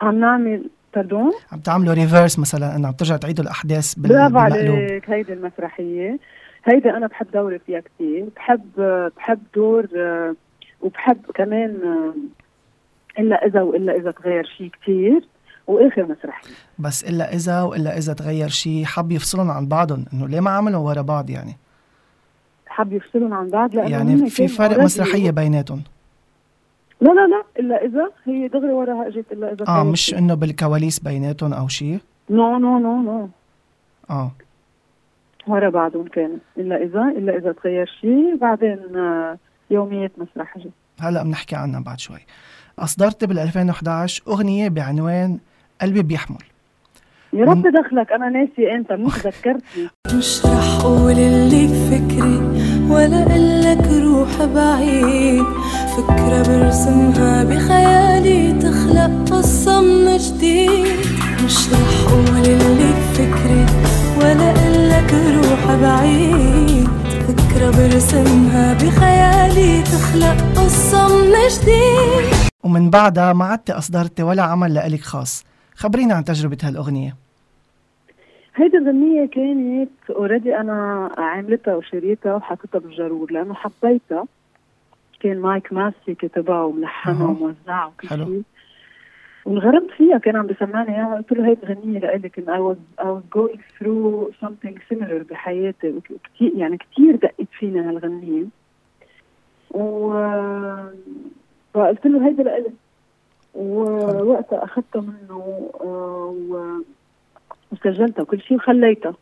عم 0.00 0.21
نعمل 0.21 0.71
pardon 0.95 1.33
عم 1.52 1.61
تعملوا 1.61 1.95
reverse 1.95 2.38
مثلا 2.38 2.76
إنه 2.76 2.88
عم 2.88 2.95
ترجعوا 2.95 3.19
تعيدوا 3.19 3.45
الأحداث 3.45 3.95
بال... 3.95 4.11
برافو 4.11 4.38
عليك 4.38 5.11
هيدي 5.11 5.33
المسرحية. 5.33 6.19
هيدي 6.64 6.91
أنا 6.91 7.07
بحب 7.07 7.26
دوري 7.35 7.59
فيها 7.59 7.81
كثير 7.81 8.26
بحب 8.37 8.71
بحب 9.17 9.38
دور 9.55 9.87
وبحب 10.81 11.19
كمان 11.35 11.76
إلا 13.19 13.47
إذا 13.47 13.62
وإلا 13.62 13.97
إذا 13.97 14.11
تغير 14.11 14.45
شيء 14.45 14.71
كثير 14.83 15.29
وآخر 15.67 16.02
مسرحية. 16.02 16.50
بس 16.79 17.05
إلا 17.05 17.35
إذا 17.35 17.62
وإلا 17.62 17.99
إذا 17.99 18.12
تغير 18.12 18.49
شيء 18.49 18.85
حب 18.85 19.12
يفصلهم 19.12 19.50
عن 19.50 19.67
بعضهم 19.67 20.05
إنه 20.12 20.29
ليه 20.29 20.41
ما 20.41 20.50
عملوا 20.50 20.88
ورا 20.88 21.02
بعض 21.02 21.31
يعني؟ 21.31 21.57
حب 22.73 22.93
يفصلهم 22.93 23.35
عن 23.35 23.49
بعض 23.49 23.75
لأنه 23.75 23.91
يعني 23.91 24.31
في 24.31 24.49
فرق 24.49 24.79
مسرحية 24.79 25.31
بيناتهم؟ 25.31 25.83
لا 27.00 27.11
لا 27.11 27.26
لا 27.26 27.43
إلا 27.59 27.85
إذا 27.85 28.11
هي 28.25 28.49
دغري 28.49 28.73
وراها 28.73 29.09
إجت 29.09 29.25
إلا 29.33 29.52
إذا 29.52 29.64
آه 29.69 29.85
مش 29.85 30.14
إنه 30.14 30.35
بالكواليس 30.35 30.99
بيناتهم 30.99 31.52
أو 31.52 31.69
شيء 31.69 31.99
no 32.31 32.59
no 32.59 32.78
no 32.78 33.02
no. 33.02 33.28
آه. 34.11 34.31
ورا 35.47 35.71
بعضهم 35.71 36.09
كانت 36.09 36.43
إلا 36.59 36.76
إذا 36.83 37.02
إلا 37.19 37.37
إذا 37.37 37.52
تغير 37.52 37.87
شيء 38.00 38.37
بعدين 38.37 38.97
آه، 38.97 39.38
يوميات 39.71 40.12
مسرح 40.19 40.57
هلا 41.00 41.23
بنحكي 41.23 41.57
عنها 41.57 41.81
بعد 41.81 41.99
شوي. 42.00 42.21
أصدرت 42.79 43.25
بال 43.25 43.38
2011 43.38 44.23
أغنية 44.29 44.69
بعنوان 44.69 45.38
قلبي 45.81 46.02
بيحمل. 46.02 46.37
يا 47.33 47.45
رب 47.45 47.62
دخلك 47.67 48.12
أنا 48.12 48.29
ناسي 48.29 48.73
انت 48.75 48.93
مش 48.93 49.12
ذكرتني. 49.26 49.88
مش 50.17 50.47
رح 50.47 50.81
أقول 50.81 51.12
اللي 51.12 51.67
بفكري 51.67 52.62
ولا 52.92 53.22
أقلك 53.22 53.87
روح 54.02 54.44
بعيد. 54.44 55.44
فكرة 55.96 56.42
برسمها 56.42 57.44
بخيالي 57.44 58.52
تخلق 58.52 59.30
قصة 59.30 59.80
من 59.80 60.16
جديد. 60.16 60.96
مش 61.44 61.68
رح 61.72 61.78
أقول 62.06 62.46
اللي 62.46 62.90
بفكري 62.92 63.66
ولا 64.18 64.50
أقلك 64.50 65.14
روح 65.14 65.75
بعيد. 65.75 66.88
فكرة 67.28 67.70
برسمها 67.70 68.75
بخيالي 68.75 69.82
تخلق 69.82 70.37
قصة 70.56 71.08
من 71.08 71.32
جديد. 71.54 72.34
ومن 72.64 72.90
بعدها 72.90 73.32
ما 73.32 73.44
عدت 73.44 73.70
أصدرتي 73.70 74.22
ولا 74.22 74.42
عمل 74.42 74.75
لإلك 74.75 75.00
خاص. 75.00 75.44
خبرينا 75.76 76.14
عن 76.14 76.25
تجربة 76.25 76.58
هالأغنية. 76.62 77.22
هيدي 78.54 78.76
الغنية 78.76 79.26
كانت 79.26 79.90
already 80.11 80.57
أنا 80.56 81.11
عاملتها 81.18 81.75
وشريتها 81.76 82.35
وحطيتها 82.35 82.78
بالجرور 82.78 83.32
لأنه 83.32 83.54
حبيتها 83.54 84.25
كان 85.21 85.40
مايك 85.40 85.73
ماسي 85.73 86.14
كتبها 86.14 86.62
وملحنها 86.62 87.26
وموزعها 87.26 87.87
وكل 87.87 88.09
شيء. 88.09 88.42
وانغرمت 89.44 89.90
فيها 89.90 90.18
كان 90.18 90.37
عم 90.37 90.47
بسمعني 90.47 90.88
إياها 90.97 91.16
قلت 91.16 91.32
له 91.32 91.47
هي 91.49 91.56
غنية 91.64 91.99
لإلي 91.99 92.28
كنت 92.28 92.49
I 92.49 92.52
was 92.59 93.02
I 93.04 93.06
was 93.06 93.23
going 93.38 93.59
through 93.78 94.32
something 94.44 94.76
similar 94.92 95.30
بحياتي 95.30 96.00
كثير 96.35 96.52
يعني 96.56 96.76
كثير 96.78 97.16
دقت 97.16 97.49
فينا 97.59 97.88
هالغنية 97.90 98.44
و 99.71 100.12
فقلت 101.75 102.06
له 102.06 102.26
هيدي 102.28 102.42
لإلي. 102.42 102.73
ووقتها 103.54 104.64
أخذتها 104.64 105.00
منه 105.00 105.71
آه، 105.80 106.80
وسجلتها 107.73 108.23
وكل 108.23 108.41
شيء 108.41 108.57
وخليتها. 108.57 109.14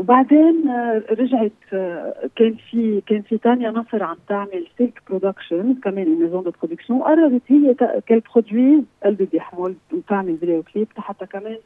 وبعدين 0.00 0.68
آه، 0.68 1.02
رجعت 1.10 1.52
آه، 1.72 2.14
كان 2.36 2.54
في 2.70 3.00
كان 3.06 3.22
في 3.22 3.38
تانيا 3.38 3.70
نصر 3.70 4.02
عم 4.02 4.16
تعمل 4.28 4.66
Silk 4.78 5.02
Production 5.08 5.74
كمان 5.74 6.08
maison 6.08 6.44
de 6.44 6.52
production 6.62 6.94
وقررت 6.94 7.42
هي 7.48 7.74
كل 8.08 8.20
produit 8.34 8.84
قلبي 9.04 9.24
بيحمل 9.24 9.74
وتعمل 9.92 10.36
فيديو 10.36 10.62
كليب 10.62 10.88
حتى 10.98 11.26
كمان 11.26 11.56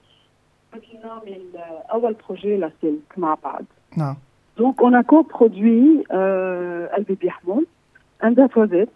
بدي 0.73 0.99
نعمل 1.05 1.43
أول 1.93 2.17
projet 2.29 2.57
ل 2.57 2.69
Silk 2.69 3.19
مع 3.19 3.37
بعض. 3.45 3.65
نعم. 3.97 4.17
donc 4.59 4.83
on 4.83 5.03
co-produit 5.03 6.05
قلبي 6.97 7.15
بيحمل 7.15 7.67
and 8.25 8.41
that 8.41 8.57
was 8.57 8.75
it 8.75 8.89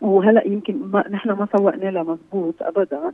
وهلأ 0.00 0.46
يمكن 0.46 0.90
ما 0.92 1.08
نحن 1.08 1.30
ما 1.30 1.48
سوقنا 1.56 1.90
لها 1.90 2.02
مضبوط 2.02 2.62
ابدا. 2.62 3.12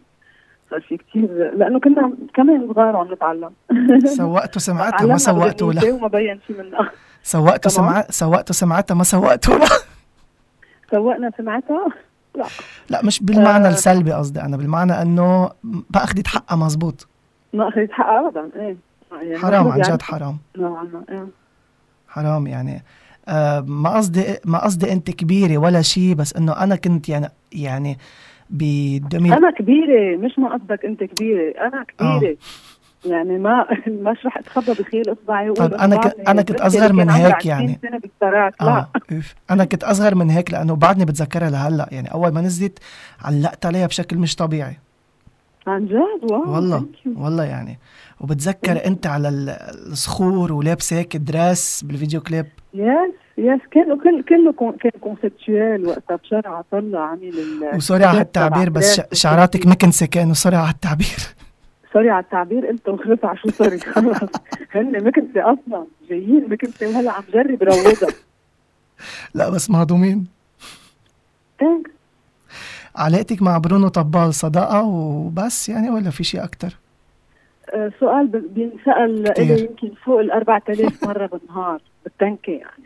صار 0.73 0.81
في 0.81 0.97
كثير 0.97 1.55
لأنه 1.57 1.81
كنا 1.81 2.12
كمان 2.35 2.73
صغار 2.75 2.97
وعم 2.97 3.12
نتعلم. 3.12 3.52
سوقتوا 4.19 4.61
سمعتها 4.61 5.07
ما 5.07 5.17
سوقتوا 5.17 5.73
لها 5.73 5.93
وما 5.93 6.09
بين 6.09 6.41
شيء 6.47 6.62
منها. 6.62 6.91
سوقتوا 7.23 7.71
سمعت 7.71 8.12
سوقتوا 8.12 8.55
سمعتها 8.55 8.95
ما 8.95 9.05
سوقتوا 9.05 9.55
لها 9.55 9.79
سوقنا 10.91 11.31
سمعتها 11.38 11.87
لا. 12.35 12.45
لا 12.91 13.05
مش 13.05 13.23
بالمعنى 13.23 13.67
آه. 13.67 13.71
السلبي 13.71 14.12
قصدي 14.12 14.41
أنا 14.41 14.57
بالمعنى 14.57 15.02
إنه 15.02 15.50
ما 15.64 16.05
أخذت 16.05 16.26
حقها 16.26 16.57
مزبوط. 16.57 17.09
ما 17.52 17.69
أخذت 17.69 17.93
حقها 17.93 18.29
ابدا 18.29 18.50
إيه. 18.57 18.76
يعني 19.12 19.38
حرام 19.38 19.69
عن 19.69 19.81
جد 19.81 20.02
حرام. 20.02 20.38
نوعا 20.57 20.83
ما 20.83 21.05
إيه. 21.09 21.26
حرام 22.09 22.47
يعني. 22.47 22.83
آه 23.29 23.61
ما 23.61 23.97
قصدي 23.97 24.25
ما 24.45 24.64
قصدي 24.64 24.93
أنت 24.93 25.11
كبيرة 25.11 25.59
ولا 25.59 25.83
شيء 25.83 26.14
بس 26.14 26.37
إنه 26.37 26.52
أنا 26.52 26.76
كنت 26.76 27.09
يعني 27.09 27.29
يعني 27.52 27.99
بدمي 28.52 29.32
أنا 29.32 29.50
كبيرة 29.50 30.16
مش 30.16 30.38
ما 30.38 30.54
قصدك 30.54 30.85
أنت 30.85 31.04
كبيرة 31.04 31.50
أنا 31.61 31.85
كبيرة. 31.99 32.32
آه. 32.32 32.37
يعني 33.04 33.38
ما 33.38 33.66
مش 34.11 34.26
رح 34.26 34.37
أتخبى 34.38 34.82
بخيل 34.82 35.02
أصبعي 35.12 35.52
طيب 35.52 35.75
أنا 35.75 35.97
ك... 35.97 36.28
أنا 36.28 36.42
كنت 36.42 36.61
أصغر 36.61 36.92
من 36.92 37.11
هيك 37.11 37.47
يعني. 37.47 37.78
سنة 37.82 37.99
بالتراك 37.99 38.62
لا. 38.62 38.68
آه. 38.68 38.88
أنا 39.50 39.64
كنت 39.64 39.85
أصغر 39.85 40.14
من 40.14 40.30
هيك 40.30 40.52
لأنه 40.52 40.76
بعدني 40.76 41.04
بتذكرها 41.04 41.50
لهلأ. 41.50 41.88
يعني 41.92 42.12
أول 42.12 42.32
ما 42.32 42.40
نزلت 42.40 42.78
علقت 43.21 43.66
عليها 43.66 43.87
بشكل 43.87 44.18
مش 44.18 44.37
طبيعي. 44.37 44.78
عن 45.66 45.87
جد؟ 45.87 46.30
wow 46.31 46.55
والله 46.54 46.87
والله 47.16 47.44
يعني. 47.44 47.78
وبتذكر 48.21 48.87
أنت 48.87 49.06
على 49.06 49.28
الصخور 49.92 50.52
ولابس 50.52 50.92
هيك 50.92 51.16
dress 51.17 51.85
بالفيديو 51.85 52.21
كليب؟ 52.21 52.47
yes 52.75 53.22
yes 53.38 53.61
كله 53.73 53.97
كل 53.97 54.23
كله 54.23 54.73
كان 54.81 55.01
conceptuel 55.00 55.87
وقتها 55.87 56.17
بشرع 56.17 56.62
طلع 56.73 57.01
عميل 57.01 57.35
و 57.75 57.80
sorry 57.80 58.05
على 58.05 58.21
التعبير 58.21 58.71
بس 58.71 59.01
شعراتك 59.12 59.67
مكنسه 59.67 60.07
كانوا 60.07 60.35
sorry 60.35 60.57
على 60.57 60.71
التعبير. 60.71 61.35
sorry 61.93 62.11
على 62.11 62.25
التعبير 62.25 62.67
قلت 62.67 63.25
على 63.25 63.39
شو 63.39 63.49
sorry 63.50 63.79
خلص 63.79 64.31
هن 64.75 65.05
مكنسه 65.05 65.53
أصلا 65.53 65.87
جايين 66.09 66.47
مكنسه 66.51 66.89
وهلا 66.89 67.12
عم 67.12 67.23
جرب 67.35 67.62
روضها 67.62 68.09
لا 69.35 69.51
بس 69.51 69.71
مهضومين. 69.71 70.27
thanks 71.61 71.91
علاقتك 72.97 73.43
مع 73.43 73.59
برونو 73.59 73.89
طبال 73.89 74.35
صداقة 74.35 74.83
وبس 74.85 75.69
يعني 75.69 75.91
ولا 75.91 76.11
في 76.11 76.25
شيء 76.25 76.45
أكثر؟ 76.45 76.77
أه 77.75 77.93
سؤال 78.01 78.27
بينسأل 78.27 79.23
لي 79.39 79.61
يمكن 79.61 79.95
فوق 80.05 80.21
ال 80.21 80.33
4000 80.33 81.05
مرة 81.05 81.27
بالنهار 81.27 81.83
بالتنكة 82.05 82.51
يعني. 82.51 82.82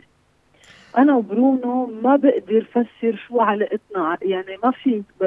أنا 0.97 1.15
وبرونو 1.15 1.85
ما 2.03 2.15
بقدر 2.15 2.67
فسر 2.71 3.15
شو 3.27 3.39
علاقتنا 3.41 4.17
يعني 4.21 4.57
ما 4.63 4.71
في 4.71 5.03
ب... 5.21 5.23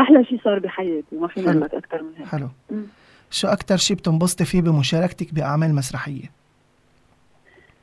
أحلى 0.00 0.24
شيء 0.24 0.40
صار 0.44 0.58
بحياتي 0.58 1.16
ما 1.16 1.28
في 1.28 1.40
نقول 1.40 1.62
أكثر 1.62 2.02
من 2.02 2.12
هيك. 2.18 2.26
حلو. 2.26 2.48
م. 2.70 2.82
شو 3.30 3.48
أكثر 3.48 3.76
شيء 3.76 3.96
بتنبسطي 3.96 4.44
فيه 4.44 4.62
بمشاركتك 4.62 5.34
بأعمال 5.34 5.74
مسرحية؟ 5.74 6.30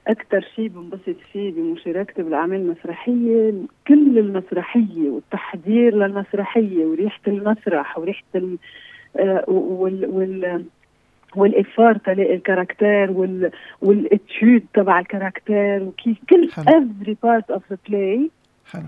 أكثر 0.08 0.46
شيء 0.56 0.68
بنبسط 0.68 1.16
فيه 1.34 1.52
بمشاركتي 1.52 2.24
بالأعمال 2.24 2.60
المسرحية 2.60 3.54
كل 3.88 4.18
المسرحية 4.18 5.10
والتحضير 5.10 5.96
للمسرحية 5.96 6.86
وريحة 6.86 7.22
المسرح 7.28 7.98
وريحة 7.98 8.24
ال... 8.36 8.58
آه 9.20 9.44
وال, 9.48 10.06
وال... 10.06 10.66
وال 11.36 11.51
effort 11.51 11.98
تلاقي 11.98 12.36
ال 12.36 12.43
caractère 12.43 13.12
وال 13.12 13.52
وال 13.82 13.98
attitude 13.98 14.66
تبع 14.74 15.00
ال 15.00 15.08
caractère 15.08 15.84
وكيف 15.84 16.18
كل 16.30 16.50
every 16.58 17.18
part 17.24 17.52
of 17.52 17.64
the 17.70 17.78
play 17.90 18.32
حلو. 18.72 18.88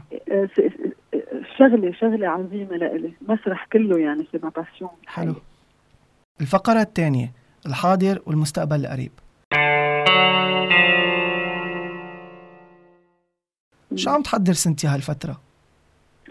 شغلة 1.57 1.91
شغلة 1.91 2.27
عظيمة 2.27 2.75
لإلي. 2.77 3.13
مسرح 3.27 3.67
كله 3.73 3.99
يعني 3.99 4.27
c'est 4.31 4.39
ma 4.43 4.49
passion 4.49 4.91
حلو. 5.07 5.35
الفقرة 6.41 6.81
الثانية 6.81 7.31
الحاضر 7.65 8.19
والمستقبل 8.25 8.85
القريب. 8.85 9.11
شو 13.95 14.09
عم 14.09 14.21
تحضر 14.21 14.53
سنتي 14.53 14.87
هالفترة؟ 14.87 15.41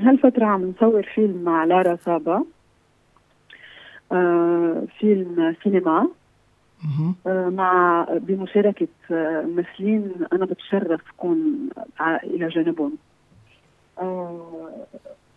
هالفترة 0.01 0.45
عم 0.45 0.71
نصور 0.77 1.03
فيلم 1.15 1.43
مع 1.45 1.65
لارا 1.65 1.99
صابا 2.05 2.35
آه، 2.37 2.45
فيلم 4.99 5.57
سينما. 5.63 6.09
آه، 7.27 7.49
مع 7.49 8.07
بمشاركة 8.11 8.89
آه، 9.11 9.43
ممثلين 9.43 10.13
أنا 10.33 10.45
بتشرف 10.45 11.01
كون 11.17 11.69
إلى 12.01 12.49
جانبهم. 12.49 12.93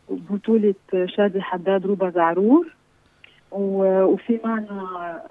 بطولة 0.10 0.76
شادي 1.06 1.42
حداد 1.42 1.86
روبا 1.86 2.10
زعرور. 2.10 2.76
وفي 3.52 4.40
معنا 4.44 5.22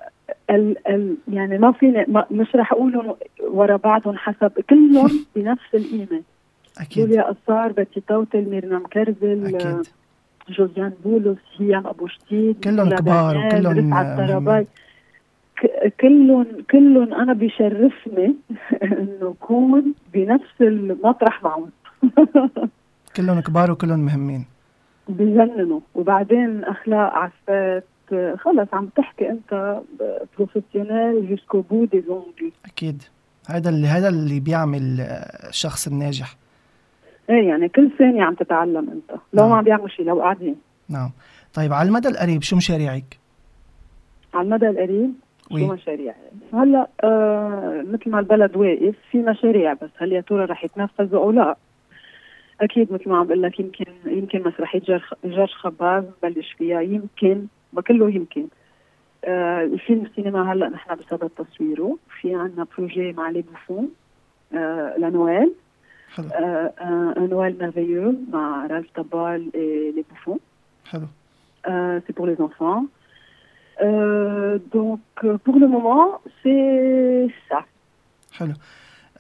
ال 0.51 0.89
ال 0.89 1.17
يعني 1.29 1.59
ما 1.59 1.73
فيني 1.73 2.07
مش 2.31 2.57
رح 2.57 2.73
اقولهم 2.73 3.15
ورا 3.41 3.77
بعضهم 3.77 4.17
حسب 4.17 4.53
كلهم 4.71 5.11
بنفس 5.37 5.75
القيمة. 5.75 6.23
أكيد. 6.79 7.07
جوليا 7.07 7.23
قصار 7.23 7.73
بتي 7.73 8.01
توتل 8.09 8.51
ميرنا 8.51 8.79
مكرزل 8.79 9.55
أكيد. 9.55 9.87
جوزيان 10.49 10.93
بولس 11.05 11.39
هيام 11.59 11.87
ابو 11.87 12.07
شتيد 12.07 12.65
كلهم 12.65 12.91
كبار 12.91 13.37
وكلهم 13.37 14.67
كلهم 16.01 16.47
كلهم 16.71 17.15
أنا 17.15 17.33
بيشرفني 17.33 18.35
انه 18.83 19.35
اكون 19.41 19.95
بنفس 20.15 20.61
المطرح 20.61 21.43
معهم. 21.43 21.71
كلهم 23.17 23.41
كبار 23.41 23.71
وكلهم 23.71 23.99
مهمين 23.99 24.45
بجننوا. 25.09 25.81
وبعدين 25.95 26.65
أخلاق 26.65 27.13
عفات 27.13 27.85
خلص 28.37 28.69
عم 28.73 28.89
تحكي 28.97 29.31
أنت 29.31 29.81
professionnel 30.39 31.29
jusqu'au 31.29 31.61
bout 31.61 31.85
des 31.85 32.01
ongles 32.01 32.53
أكيد. 32.65 33.03
هذا 33.49 33.71
اللي 33.71 33.87
هذا 33.87 34.09
اللي 34.09 34.41
بيعمل 34.41 35.01
الشخص 35.49 35.87
الناجح 35.87 36.37
إيه 37.31 37.49
يعني 37.49 37.69
كل 37.69 37.91
ثانية 37.99 38.23
عم 38.23 38.35
تتعلم 38.35 38.91
أنت 38.91 39.21
لو 39.33 39.43
نعم. 39.43 39.51
ما 39.51 39.57
عم 39.57 39.65
بيعملوا 39.65 39.89
شيء 39.89 40.07
لو 40.07 40.21
قاعدين 40.21 40.57
نعم 40.89 41.11
طيب 41.55 41.73
على 41.73 41.89
المدى 41.89 42.09
القريب 42.09 42.43
شو 42.43 42.57
مشاريعك؟ 42.57 43.19
على 44.35 44.45
المدى 44.45 44.69
القريب 44.69 45.13
شو 45.51 45.73
مشاريعي؟ 45.73 46.15
هلأ 46.53 46.89
آه 47.05 47.85
مثل 47.93 48.11
ما 48.11 48.19
البلد 48.19 48.57
واقف 48.57 48.95
في 49.11 49.19
مشاريع 49.19 49.73
بس 49.73 49.91
هل 49.97 50.13
يا 50.13 50.21
ترى 50.21 50.45
رح 50.45 50.65
يتنفذوا 50.65 51.21
أو 51.21 51.31
لا؟ 51.31 51.57
أكيد 52.61 52.93
مثل 52.93 53.09
ما 53.11 53.17
عم 53.19 53.27
بقول 53.27 53.43
لك 53.43 53.61
يمكن 53.61 53.85
يمكن 54.07 54.43
مسرحيه 54.43 55.01
جورج 55.25 55.51
خباز 55.51 56.05
نبلش 56.05 56.53
فيها 56.53 56.81
يمكن 56.81 57.47
ما 57.73 57.83
كله 57.83 58.11
يمكن 58.11 58.47
آه 59.25 59.65
الفيلم 59.65 60.05
السينما 60.05 60.53
هلأ 60.53 60.69
نحن 60.69 60.95
بصدد 60.95 61.31
تصويره 61.31 61.99
في 62.21 62.35
عنا 62.35 62.67
بروجي 62.79 63.13
مع 63.13 63.31
لي 63.31 63.43
بوفون 63.43 63.91
آه 64.55 64.95
لنويل 64.99 65.53
حلو 66.17 66.29
un 67.17 67.27
Noël 67.29 67.55
merveilleux 67.61 68.33
مع 68.33 68.67
رالف 68.67 68.91
طبال 68.95 69.51
et 69.55 69.93
les 69.97 70.03
bouffons. 70.03 70.41
حلو. 70.91 71.07
Euh, 71.69 72.01
c'est 72.07 72.13
pour 72.13 72.27
les 72.27 72.41
enfants. 72.41 72.85
Donc 74.75 75.01
pour 75.45 75.57
le 75.63 75.69
moment 75.69 76.21
c'est 76.43 77.29
ça. 77.51 77.65
حلو. 78.33 78.55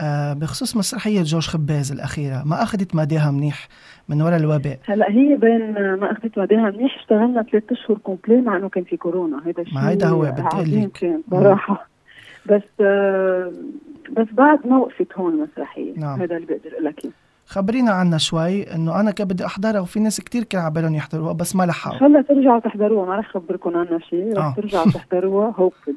آه 0.01 0.33
بخصوص 0.33 0.77
مسرحية 0.77 1.23
جورج 1.23 1.47
خباز 1.47 1.93
الأخيرة 1.93 2.43
ما 2.47 2.63
أخذت 2.63 2.95
مداها 2.95 3.31
منيح 3.31 3.69
من 4.09 4.23
وراء 4.23 4.37
الوباء 4.37 4.79
هلا 4.85 5.11
هي 5.11 5.37
بين 5.37 5.73
ما 5.95 6.13
أخذت 6.13 6.39
مداها 6.39 6.71
منيح 6.71 6.99
اشتغلنا 6.99 7.43
ثلاث 7.43 7.73
أشهر 7.73 7.99
complets 7.99 8.41
مع 8.41 8.57
إنه 8.57 8.69
كان 8.69 8.85
في 8.85 8.97
كورونا 8.97 9.43
هذا 9.47 9.63
الشيء 9.63 9.75
ما 9.75 9.89
هيدا 9.89 10.09
هو 10.09 10.35
بدي 10.61 10.85
لك 10.85 11.21
صراحة 11.31 11.89
بس 12.47 12.63
آه 12.81 13.53
بس 14.11 14.27
بعد 14.33 14.67
ما 14.67 14.79
وقفت 14.79 15.13
هون 15.17 15.33
المسرحيه 15.33 15.95
نعم. 15.97 16.21
هذا 16.21 16.37
اللي 16.37 16.47
بقدر 16.47 16.73
أقول 16.73 16.85
لك 16.85 17.03
خبرينا 17.47 17.91
عنها 17.91 18.19
شوي 18.19 18.75
إنه 18.75 19.01
أنا 19.01 19.11
كان 19.11 19.29
بدي 19.29 19.47
أحضرها 19.47 19.81
وفي 19.81 20.01
ناس 20.01 20.21
كتير 20.21 20.45
كان 20.45 20.61
على 20.61 20.71
بالهم 20.71 20.95
يحضروها 20.95 21.33
بس 21.33 21.57
ما 21.57 21.65
لحقوا 21.65 22.07
الله 22.07 22.23
ترجعوا 22.23 22.61
تحضروها 22.61 23.07
ما 23.07 23.17
رح 23.17 23.37
اخبركم 23.37 23.77
عنها 23.77 23.99
شيء 23.99 24.39
رح 24.39 24.45
آه. 24.45 24.55
ترجعوا 24.57 24.91
تحضروها 24.91 25.55
hopefully 25.57 25.95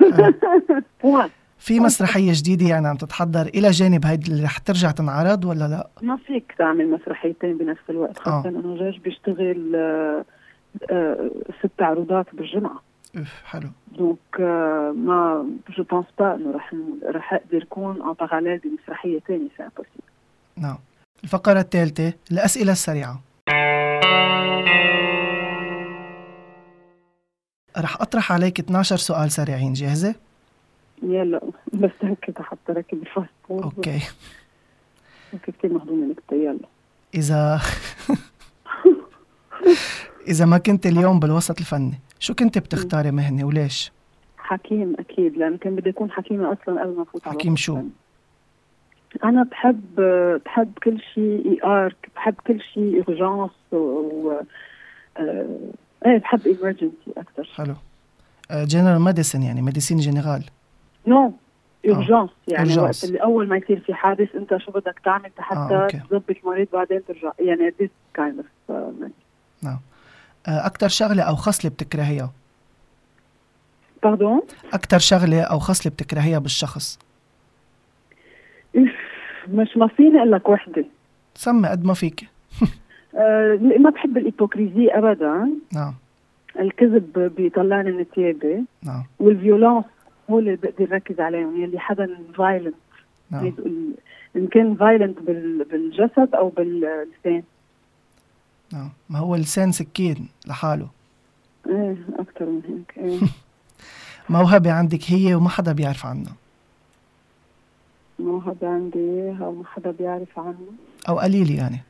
آه. 1.04 1.30
في 1.60 1.80
مسرحية 1.80 2.32
جديدة 2.34 2.66
يعني 2.66 2.88
عم 2.88 2.96
تتحضر 2.96 3.46
إلى 3.46 3.70
جانب 3.70 4.06
هيدي 4.06 4.32
اللي 4.32 4.44
رح 4.44 4.58
ترجع 4.58 4.90
تنعرض 4.90 5.44
ولا 5.44 5.68
لا؟ 5.68 5.88
ما 6.02 6.16
فيك 6.16 6.54
تعمل 6.58 6.90
مسرحيتين 6.90 7.58
بنفس 7.58 7.82
الوقت 7.90 8.18
آه. 8.18 8.22
خاصة 8.22 8.48
إنه 8.48 8.76
جورج 8.78 8.98
بيشتغل 8.98 9.72
آه، 9.76 10.24
آه، 10.90 11.30
ست 11.58 11.82
عروضات 11.82 12.26
بالجمعة 12.32 12.82
أوف 13.18 13.42
حلو 13.44 13.68
donc 14.00 14.40
ما 14.96 15.46
je 15.76 15.82
pense 15.82 16.06
pas 16.18 16.34
انه 16.34 16.56
رح 16.56 16.74
رح 17.04 17.32
أقدر 17.32 17.62
اكون 17.62 18.02
en 18.02 18.12
parallèle 18.12 18.58
بمسرحية 18.58 19.18
تانية 19.18 19.48
c'est 19.56 19.62
impossible 19.62 20.04
نعم 20.56 20.78
الفقرة 21.24 21.60
الثالثة 21.60 22.12
الأسئلة 22.32 22.72
السريعة. 22.72 23.20
رح 27.78 28.00
أطرح 28.00 28.32
عليك 28.32 28.58
12 28.58 28.96
سؤال 28.96 29.30
سريعين 29.30 29.72
جاهزة؟ 29.72 30.14
يلا. 31.02 31.40
بس 31.82 31.90
هيك 32.02 32.40
حتى 32.40 32.72
ركب 32.72 33.02
ال 33.02 33.07
fast 33.07 33.28
food. 33.48 33.62
okay. 33.62 34.00
هيك 35.32 35.42
كثير 35.46 35.72
مهضومة 35.72 36.06
لك 36.06 36.22
يلا. 36.32 36.68
إذا 37.14 37.60
إذا 40.28 40.44
ما 40.44 40.58
كنت 40.58 40.86
اليوم 40.86 41.20
بالوسط 41.20 41.60
الفني. 41.60 42.00
شو 42.20 42.34
كنت 42.34 42.58
بتختاري 42.58 43.10
مهنة 43.10 43.44
وليش؟ 43.44 43.92
حكيم 44.38 44.96
أكيد 44.98 45.36
لأن 45.36 45.56
كان 45.56 45.76
بدي 45.76 45.90
أكون 45.90 46.10
حكيمة 46.10 46.52
أصلا 46.52 46.82
قبل 46.82 46.96
ما 46.96 47.02
أفوت 47.02 47.28
على 47.28 47.38
حكيم 47.38 47.56
شو؟ 47.56 47.82
أنا 49.24 49.42
بحب 49.42 50.00
بحب 50.44 50.72
كل 50.82 51.00
شيء 51.14 51.52
ER 51.52 52.10
بحب 52.16 52.34
كل 52.46 52.60
شيء 52.60 53.04
urgences 53.08 53.50
و. 53.72 54.32
آه... 55.16 55.46
إيه 56.06 56.18
بحب 56.18 56.46
emergency 56.46 57.12
أكثر 57.16 57.44
حلو 57.54 57.74
general 58.50 59.02
medicine 59.02 59.42
يعني 59.42 59.62
médecine 59.62 59.98
générale 59.98 60.44
no 61.06 61.32
urgence 61.88 62.30
يعني. 62.48 62.78
وقت 62.78 63.04
اللي 63.04 63.18
أول 63.18 63.48
ما 63.48 63.56
يصير 63.56 63.80
في 63.80 63.94
حادث 63.94 64.34
أنت 64.34 64.56
شو 64.56 64.72
بدك 64.72 65.00
تعمل 65.04 65.30
آه، 65.38 65.42
حتى. 65.42 65.98
تظبط 65.98 66.36
المريض 66.44 66.68
بعدين 66.72 67.00
ترجع 67.08 67.32
يعني 67.40 67.74
this 67.80 68.20
kind 68.20 68.40
of 68.40 68.72
uh, 68.72 69.10
أكتر 70.46 70.88
شغلة 70.88 71.22
أو 71.22 71.34
خصلة 71.34 71.70
بتكرهيها؟ 71.70 72.30
pardon 74.02 74.42
أكتر 74.72 74.98
شغلة 74.98 75.42
أو 75.42 75.58
خصلة 75.58 75.92
بتكرهيها 75.92 76.38
بالشخص؟ 76.38 76.98
مش 79.48 79.76
ما 79.76 79.86
فيني 79.86 80.18
أقول 80.18 80.32
لك 80.32 80.48
وحدة. 80.48 80.84
سمي 81.34 81.68
قد 81.68 81.84
ما 81.84 81.94
فيك. 81.94 82.20
آه 83.14 83.58
ما 83.78 83.90
بحب 83.90 84.16
ال 84.16 84.23
hypocrisie 84.23 84.88
ابدا. 84.88 85.50
نعم. 85.72 85.94
الكذب 86.60 87.32
بيطلعني 87.36 87.92
من 87.92 88.04
ثيابي 88.14 88.64
نعم. 88.82 89.04
وال 89.18 89.31
violence 89.31 89.84
هو 90.30 90.38
اللي 90.38 90.56
بقدر 90.56 90.92
ركز 90.92 91.20
عليهم 91.20 91.62
يلي 91.62 91.78
حدا 91.78 92.18
violent 92.34 92.74
نعم. 93.30 93.52
إن 94.36 94.46
كان 94.46 94.74
violent 94.74 95.18
بالجسد 95.70 96.34
أو 96.34 96.48
باللسان 96.48 97.42
نعم. 98.72 98.90
ما 99.08 99.18
هو 99.18 99.34
اللسان 99.34 99.72
سكين 99.72 100.28
لحاله. 100.46 100.88
إيه 101.66 101.96
أكثر 102.18 102.44
من 102.46 102.62
هيك 102.68 102.98
إيه. 102.98 103.20
موهبة 104.38 104.72
عندك 104.72 105.10
هي 105.10 105.34
وما 105.34 105.48
حدا 105.48 105.72
بيعرف 105.72 106.06
عنها. 106.06 106.32
موهبة 108.18 108.68
عندي 108.68 108.98
اياها 108.98 109.46
وما 109.46 109.64
حدا 109.66 109.90
بيعرف 109.90 110.38
عنه 110.38 110.66
أو 111.08 111.18
قليل 111.18 111.50
يعني. 111.50 111.80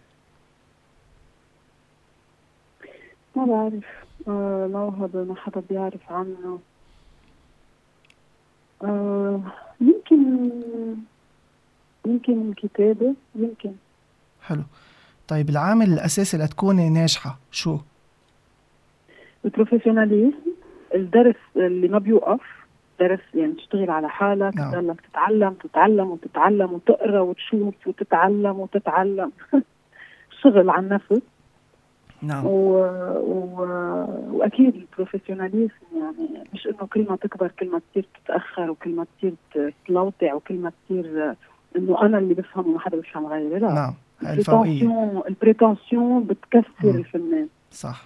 ما 3.36 3.44
بعرف. 3.44 3.84
آه 4.28 4.66
موهبة 4.66 5.24
ما 5.24 5.34
حدا 5.34 5.62
بيعرف 5.70 6.12
عنه 6.12 6.58
آه 8.82 9.40
يمكن 9.80 10.50
يمكن 12.06 12.48
الكتابة 12.50 13.14
يمكن. 13.34 13.72
حلو. 14.42 14.62
طيب 15.30 15.50
العامل 15.50 15.92
الأساسي 15.92 16.36
لتكوني 16.36 16.90
ناجحة 16.90 17.38
شو؟ 17.50 17.78
البروفيشناليزم 19.44 20.32
الدرس 20.94 21.36
اللي 21.56 21.88
ما 21.88 21.98
بيوقف 21.98 22.40
درس 23.00 23.20
يعني 23.34 23.52
تشتغل 23.52 23.90
على 23.90 24.08
حالك 24.08 24.56
نعم. 24.56 24.72
تضلك 24.72 25.00
تتعلم 25.00 25.54
تتعلم 25.54 26.10
وتتعلم 26.10 26.72
وتقرأ 26.72 27.20
وتشوف 27.20 27.74
وتتعلم 27.86 28.60
وتتعلم. 28.60 29.32
شغل 30.42 30.70
عن 30.70 30.88
نفس 30.88 31.22
نعم. 32.22 32.46
و... 32.46 32.50
و... 33.16 33.60
وأكيد 34.30 34.74
ال 34.74 34.80
professionalism 34.80 35.72
يعني 35.96 36.44
مش 36.54 36.66
إنه 36.66 36.88
كل 36.92 37.06
ما 37.10 37.16
تكبر 37.16 37.50
كل 37.58 37.70
ما 37.70 37.80
تصير 37.90 38.06
تتأخر 38.24 38.70
وكل 38.70 38.90
ما 38.90 39.06
تصير 39.18 39.34
تلوطع 39.86 40.34
وكل 40.34 40.54
ما 40.54 40.72
تصير 40.84 41.34
إنه 41.76 42.02
أنا 42.02 42.18
اللي 42.18 42.34
بفهم 42.34 42.66
وما 42.66 42.80
حدا 42.80 42.96
بيفهم 42.96 43.26
غيري 43.26 43.58
لا. 43.58 43.74
نعم. 43.74 43.94
الفوقية 44.22 45.22
ال 45.28 45.37
prétention 45.37 46.24
بتكسر. 46.24 46.64
الفنان 46.84 47.48
صح 47.72 48.02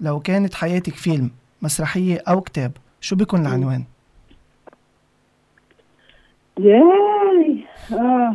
لو 0.00 0.20
كانت 0.20 0.54
حياتك 0.54 0.94
فيلم 0.94 1.30
مسرحية 1.62 2.22
أو 2.28 2.40
كتاب 2.40 2.72
شو 3.00 3.16
بيكون 3.16 3.40
العنوان؟ 3.40 3.84
Yay! 6.58 7.66
Uh, 7.90 8.34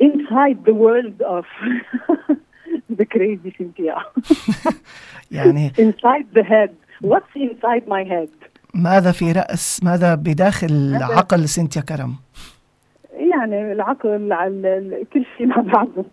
inside 0.00 0.58
the 0.64 0.74
world 0.84 1.20
of 1.36 1.44
the 2.98 3.04
crazy 3.04 3.50
Cynthia. 3.58 3.96
يعني 5.30 5.72
inside 5.86 6.26
the 6.34 6.42
head. 6.42 6.70
What's 7.02 7.34
inside 7.36 7.86
my 7.88 8.04
head? 8.04 8.28
ماذا 8.74 9.12
في 9.12 9.32
رأس 9.32 9.84
ماذا 9.84 10.14
بداخل 10.14 10.94
عقل 11.02 11.48
سينتيا 11.48 11.82
كرم؟ 11.82 12.16
يعني 13.30 13.72
العقل 13.72 14.32
على 14.32 14.78
ال- 14.78 15.06
كل 15.12 15.24
شيء 15.36 15.46
مع 15.46 15.56
بعضه. 15.56 16.04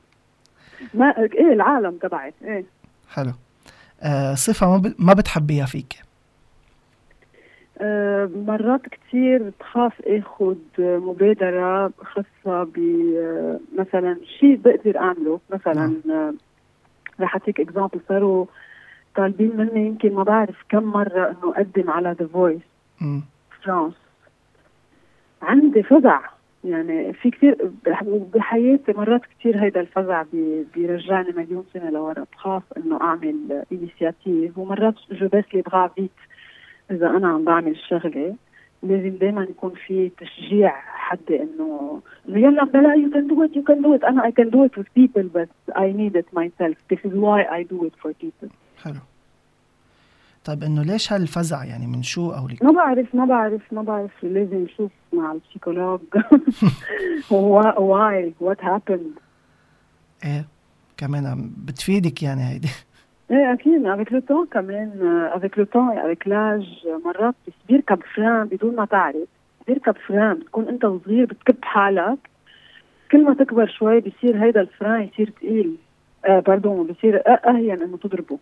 ما 0.94 1.18
إيه 1.18 1.54
العالم 1.54 1.98
تبعي 1.98 2.34
إيه. 2.44 2.66
حلو. 3.10 3.32
آه 4.04 4.34
صفة 4.34 4.70
ما, 4.70 4.78
ب... 4.78 4.94
ما 5.00 5.14
بتحبيها 5.14 5.66
فيك؟ 5.66 5.94
آه، 7.82 8.30
مرات 8.36 8.82
كتير 8.82 9.52
بخاف 9.60 9.94
اخد 10.08 10.58
مبادرة 10.80 11.92
خاصة 12.04 12.64
ب 12.64 12.78
آه، 13.18 13.60
مثلا 13.80 14.18
شيء 14.40 14.56
بقدر 14.56 14.98
أعمله. 14.98 15.40
مثلا 15.50 15.94
آه، 16.10 16.34
رح 17.20 17.34
أعطيك 17.36 17.60
example 17.60 18.00
صاروا 18.10 18.46
طالبين 19.16 19.58
مني 19.58 19.88
يمكن 19.88 20.14
ما 20.14 20.24
بعرف 20.24 20.56
كم 20.70 20.84
مرة 20.84 21.26
إنه 21.30 21.54
أقدم 21.56 21.90
على 21.90 22.16
The 22.20 22.28
Voice. 22.28 22.62
فرانس 23.64 23.94
عندي 25.42 25.84
فزع. 25.84 26.20
يعني 26.64 27.14
في 27.14 27.32
كثير 27.32 27.72
بحياتي 28.34 28.94
مرات 28.94 29.22
كثير 29.40 29.64
هيدا 29.64 29.82
الفزع 29.82 30.24
بي- 30.34 30.66
بيرجعني 30.76 31.32
مليون 31.32 31.64
سنة 31.74 31.90
لورا. 31.90 32.26
بخاف 32.34 32.64
إنه 32.78 33.02
أعمل 33.02 33.64
initiative 33.72 34.58
ومرات 34.58 34.96
je 35.12 35.28
baisse 35.28 35.44
les 35.54 35.62
bras 35.62 35.88
vite 35.88 36.12
إذا 36.92 37.08
أنا 37.10 37.28
عم 37.28 37.44
بعمل 37.44 37.78
شغلة. 37.90 38.36
لازم 38.84 39.10
دائما 39.10 39.44
يكون 39.44 39.72
في 39.88 40.10
تشجيع 40.10 40.70
حد 40.86 41.32
إنه 41.32 42.02
يلا 42.28 42.64
بلا 42.64 42.94
you 42.94 43.10
can 43.12 43.28
do 43.28 43.44
it 43.44 43.56
you 43.56 43.64
can 43.64 43.82
do 43.82 43.96
it 43.96 44.04
أنا 44.04 44.26
I 44.26 44.32
can 44.32 44.50
do 44.50 44.66
it 44.66 44.80
with 44.80 44.84
people 45.00 45.24
but 45.38 45.74
I 45.76 45.86
need 46.00 46.16
it 46.22 46.28
myself. 46.40 46.76
This 46.94 47.00
is 47.10 47.14
why 47.14 47.40
I 47.58 47.64
do 47.74 47.86
it 47.88 47.96
for 48.04 48.12
people. 48.24 48.50
حلو. 48.84 49.00
طيب 50.48 50.64
إنه 50.64 50.84
ليش 50.84 51.14
هالفزع؟ 51.14 51.64
يعني 51.64 51.88
من 51.88 52.04
شو 52.04 52.32
أو 52.32 52.48
لك 52.48 52.64
ما 52.64 52.72
بعرف 52.72 53.16
ما 53.16 53.26
بعرف 53.26 53.62
ما 53.72 53.82
بعرف 53.82 54.24
لازم 54.24 54.58
نشوف 54.64 54.92
مع 55.14 55.32
ال 55.32 55.37
psychologue. 55.37 56.00
why 57.32 58.34
what 58.40 58.64
happened 58.64 59.12
إيه 60.26 60.46
كمان 60.98 61.52
بتفيدك 61.58 62.24
يعني 62.24 62.42
هيدي. 62.50 62.70
إيه 63.32 63.54
أكيد. 63.54 63.86
avec 63.86 64.14
le 64.14 64.20
temps 64.20 64.48
كمان 64.52 64.92
avec 65.34 65.58
le 65.58 65.66
temps 65.66 65.98
avec 65.98 66.28
l'âge 66.28 66.66
مرات 67.06 67.36
بس 67.48 67.54
بيركب 67.70 68.00
frein 68.16 68.48
بدون 68.48 68.76
ما 68.76 68.86
تعرف. 68.86 69.28
بيركب 69.68 69.96
frein 70.08 70.34
بتكون 70.34 70.68
أنت 70.68 70.86
وصغير 70.86 71.26
بتكب 71.26 71.66
حالك. 71.66 72.18
كل 73.12 73.24
ما 73.24 73.34
تكبر 73.34 73.68
شوي 73.68 74.00
بصير 74.00 74.44
هيدا 74.44 74.62
ال 74.62 74.68
frein 74.68 75.02
يصير 75.02 75.34
ثقيل 75.40 75.76
آه 76.26 76.40
pardon 76.40 76.88
بصير 76.88 77.22
أهين 77.28 77.82
إنه 77.82 77.98
تضربه. 77.98 78.38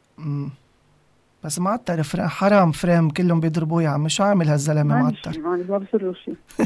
بس 1.46 1.60
معطر 1.60 2.04
فريم 2.04 2.28
حرام 2.28 2.72
فريم 2.72 3.10
كلهم 3.10 3.40
بيضربوه 3.40 3.84
يا 3.84 3.90
عمي. 3.90 4.10
شو 4.10 4.24
عامل 4.24 4.48
هالزلمة؟ 4.50 5.14
شيء 5.14 5.42
ما 5.42 5.78
بصير 5.78 6.04
له 6.06 6.14
شيء. 6.14 6.36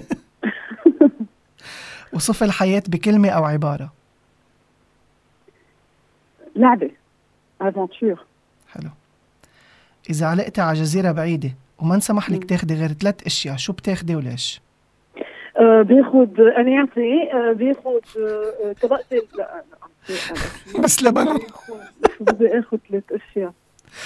وصف 2.13 2.43
الحياة 2.43 2.83
بكلمة 2.87 3.29
أو 3.29 3.43
عبارة. 3.43 3.93
لعبة. 6.55 6.91
افونتور 7.61 8.25
حلو. 8.69 8.89
إذا 10.09 10.25
علقتي 10.25 10.61
على 10.61 10.79
جزيرة 10.79 11.11
بعيدة 11.11 11.51
وما 11.79 11.95
انسمح 11.95 12.29
لك. 12.31 12.43
تاخدي 12.43 12.73
غير 12.73 12.93
ثلاث 12.93 13.25
أشياء 13.25 13.57
شو 13.57 13.73
بتاخدي 13.73 14.15
وليش؟ 14.15 14.61
آه 15.59 15.81
بياخد 15.81 16.39
أنياسي 16.39 17.31
آه 17.33 17.53
بياخد 17.53 18.01
آه 18.19 18.73
طبقتي 18.81 19.21
لا 19.37 19.63
بس 20.83 21.03
لبن. 21.03 21.39
بدي 22.19 22.59
اخذ 22.59 22.77
ثلاث 22.89 23.03
أشياء. 23.11 23.53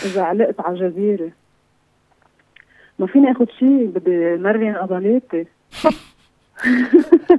إذا 0.05 0.21
علقت 0.21 0.59
على 0.59 0.89
جزيره 0.89 1.31
ما 2.99 3.07
فيني 3.07 3.31
آخذ 3.31 3.45
شيء 3.59 3.85
بدي 3.95 4.35
مرن 4.35 4.75
عضلاتي 4.75 5.45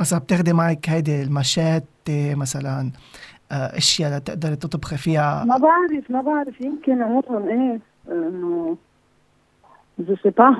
بس 0.00 0.14
بتاخدي 0.14 0.52
معك 0.52 0.88
هيدي 0.88 1.22
المشاتة 1.22 2.35
مثلا 2.35 2.90
آه، 3.52 3.76
أشياء 3.76 4.16
لتقدري 4.16 4.57
تطبخي 4.57 4.96
فيها؟ 4.96 5.44
ما 5.44 5.57
بعرف 5.57 6.11
ما 6.11 6.22
بعرف. 6.22 6.61
يمكن 6.61 7.02
عمرهم 7.02 7.48
إيه 7.48 7.80
إنه 8.09 8.76
جو 9.98 10.16
سي 10.22 10.30
با 10.30 10.57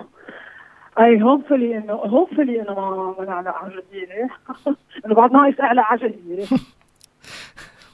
أي 1.01 1.23
هوبفلي 1.23 1.79
إنه 1.79 1.92
هوبفلي 1.92 2.62
إنه 2.62 2.75
ما 2.75 3.14
ما 3.18 3.25
نعلق 3.25 3.55
على 3.55 3.73
جزيره 3.73 4.31
إنه 5.07 5.14
بعد 5.14 5.33
ناقص 5.33 5.61
اعلق 5.61 5.83
على 5.83 6.09
جزيره 6.09 6.47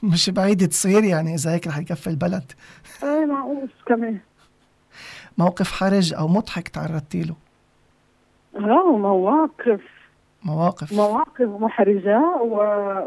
مش 0.13 0.29
بعيد 0.29 0.67
تصير 0.67 1.03
يعني 1.03 1.35
إذا 1.35 1.51
هيك 1.51 1.67
رح 1.67 1.77
يكفي 1.77 2.07
البلد. 2.07 2.51
إيه 3.03 3.25
معقول 3.25 3.69
كمان. 3.87 4.19
موقف 5.37 5.71
حرج 5.71 6.13
أو 6.13 6.27
مضحك 6.27 6.67
تعرضتي 6.67 7.21
له؟ 7.23 7.35
آه 8.55 8.97
مواقف. 8.97 9.81
مواقف. 10.43 10.93
مواقف 10.93 11.41
محرجة 11.41 12.19
و... 12.41 12.55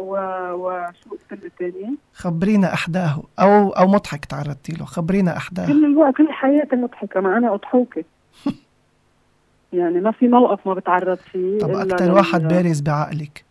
و... 0.00 0.16
وشو 0.54 1.10
قلت 1.10 1.44
الثانية؟ 1.44 1.94
خبرينا 2.14 2.74
احداه 2.74 3.22
أو 3.40 3.68
أو 3.70 3.86
مضحك 3.88 4.24
تعرضتي 4.24 4.72
له. 4.72 4.84
خبرينا 4.84 5.36
احداه 5.36 5.66
كل 5.66 5.84
الوقت 5.84 6.14
كل 6.16 6.32
حياتي 6.32 6.76
مضحكة. 6.76 7.20
ما 7.20 7.36
أنا 7.38 7.54
أضحوكة 7.54 8.04
يعني 9.72 10.00
ما 10.00 10.10
في 10.10 10.28
موقف 10.28 10.66
ما 10.66 10.74
بتعرض 10.74 11.16
فيه 11.18 11.58
طب 11.58 11.70
لما- 11.70 12.12
واحد 12.12 12.40
بارز 12.48 12.80
بعقلك. 12.80 13.44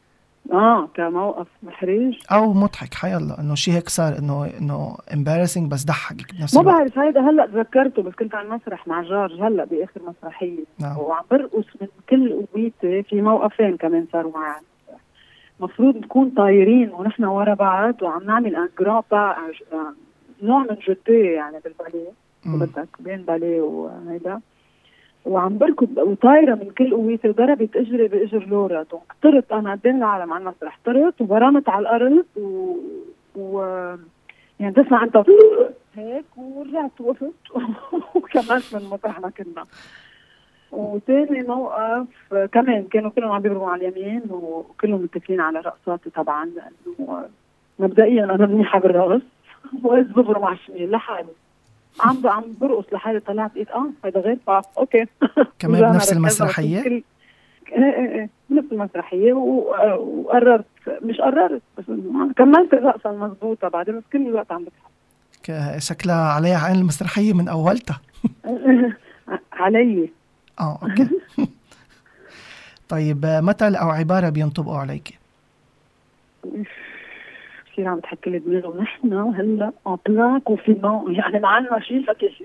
آه 0.51 0.87
كموقف 0.93 1.47
محرج. 1.63 2.19
أو 2.31 2.53
مضحك 2.53 2.93
حيلا 2.93 3.39
إنه 3.39 3.55
شيء 3.55 3.73
هيك 3.73 3.89
صار 3.89 4.17
إنه 4.19 4.45
إنه 4.61 4.95
embarrassing 5.11 5.69
بس 5.71 5.85
ضحكك 5.85 6.35
بنفس 6.35 6.55
ما 6.57 6.61
بعرف 6.61 6.99
هيدا 6.99 7.21
هلأ 7.29 7.45
تذكرته 7.45 8.01
بس 8.01 8.13
كنت 8.13 8.35
على 8.35 8.47
المسرح 8.47 8.87
مع 8.87 9.01
جورج 9.01 9.41
هلأ 9.41 9.65
بآخر 9.65 10.01
مسرحية. 10.07 10.63
نعم. 10.79 10.97
وعم 10.97 11.23
برقص 11.31 11.65
من 11.81 11.87
كل 12.09 12.45
قوتي 12.53 13.03
في 13.03 13.21
موقفين 13.21 13.77
كمان 13.77 14.07
صاروا 14.13 14.31
معي 14.31 14.61
المفروض 15.59 15.97
نكون 15.97 16.29
طايرين 16.29 16.91
ونحن 16.91 17.23
ورا 17.23 17.53
بعض 17.53 18.01
وعم 18.01 18.23
نعمل 18.23 18.55
un 18.55 18.69
grand 18.79 19.01
pas 19.11 19.35
نوع 20.41 20.59
من 20.59 20.77
جدية 20.87 21.31
يعني 21.35 21.57
بالباليه. 21.63 22.11
بدك 22.45 22.87
بين 22.99 23.21
باليه 23.21 23.61
وهيدا. 23.61 24.39
وعم 25.25 25.57
بركض 25.57 25.97
وطايرة 25.97 26.55
من 26.55 26.71
كل 26.77 26.91
قوتي 26.91 27.29
وضربت 27.29 27.75
اجري 27.75 28.07
بإجر 28.07 28.45
لورا. 28.45 28.85
طرت 29.21 29.51
أنا 29.51 29.71
قدام 29.71 29.97
العالم 29.97 30.33
على 30.33 30.43
المسرح 30.43 30.79
طرت 30.85 31.21
وبرمت 31.21 31.69
على 31.69 31.81
الأرض 31.81 32.25
و, 32.37 32.75
و... 33.35 33.61
يعني 34.59 34.73
تسمع 34.75 35.03
انت 35.03 35.23
هيك 35.95 36.25
ورجعت 36.37 37.01
وقفت. 37.01 37.33
وكملت 38.15 38.75
من 38.75 38.89
مطرح 38.89 39.19
ما 39.19 39.29
كنا. 39.29 39.65
وثاني 40.71 41.41
موقف 41.41 42.07
كمان 42.51 42.83
كانوا 42.83 43.11
كلهم 43.11 43.31
عم 43.31 43.41
بيضربوا 43.41 43.69
على 43.69 43.87
اليمين 43.87 44.21
وكلهم 44.29 45.01
متفقين 45.01 45.41
على 45.41 45.59
رقصاتي 45.59 46.09
طبعا 46.09 46.45
لأنه 46.45 47.25
مبدئيا 47.79 48.23
أنا 48.23 48.45
منيحة 48.45 48.79
بالرقص 48.79 49.21
واذ 49.83 50.03
بضرب 50.03 50.43
على 50.43 50.55
الشمال 50.55 50.91
لحالي. 50.91 51.29
عم 51.99 52.27
عم 52.27 52.43
برقص 52.61 52.85
لحالي 52.93 53.19
طلعت 53.19 53.57
قلت 53.57 53.69
آه 53.69 53.89
هذا 54.05 54.19
غير 54.19 54.37
بعرف 54.47 54.65
okay. 54.77 55.05
كمان 55.59 55.91
بنفس 55.91 56.13
المسرحية؟ 56.13 56.83
إيه 56.85 57.03
إيه 57.71 58.11
إيه. 58.15 58.29
بنفس 58.49 58.71
المسرحية. 58.71 59.33
وقررت 59.33 60.65
مش 61.01 61.17
قررت 61.21 61.61
بس 61.77 61.83
كملت 62.37 62.73
الرقصة 62.73 63.09
المضبوطه 63.09 63.67
بعدين 63.67 63.97
بس 63.97 64.03
كل 64.13 64.27
الوقت 64.27 64.51
عم 64.51 64.65
بضحك. 64.65 65.77
شكلها 65.77 66.31
عليها 66.31 66.57
عين 66.65 66.75
المسرحية 66.75 67.33
من 67.33 67.47
أولتها. 67.47 68.01
علي. 69.53 70.09
آه 70.59 70.79
okay. 70.83 71.09
طيب 72.89 73.25
مثل 73.25 73.75
أو 73.75 73.89
عباره 73.89 74.29
بينطبقوا 74.29 74.77
عليك؟ 74.77 75.19
كثير 77.73 77.87
عم 77.87 77.97
بتحكي 77.97 78.29
لي 78.29 78.39
دماغي 78.39 78.67
ونحن 78.67 79.13
هلأ 79.13 79.71
ان 79.87 79.97
بلان 80.05 80.39
كونفينمون 80.39 81.15
يعني 81.15 81.39
ما 81.39 81.47
عندنا 81.47 81.79
شيء 81.79 82.05
فكيف 82.05 82.43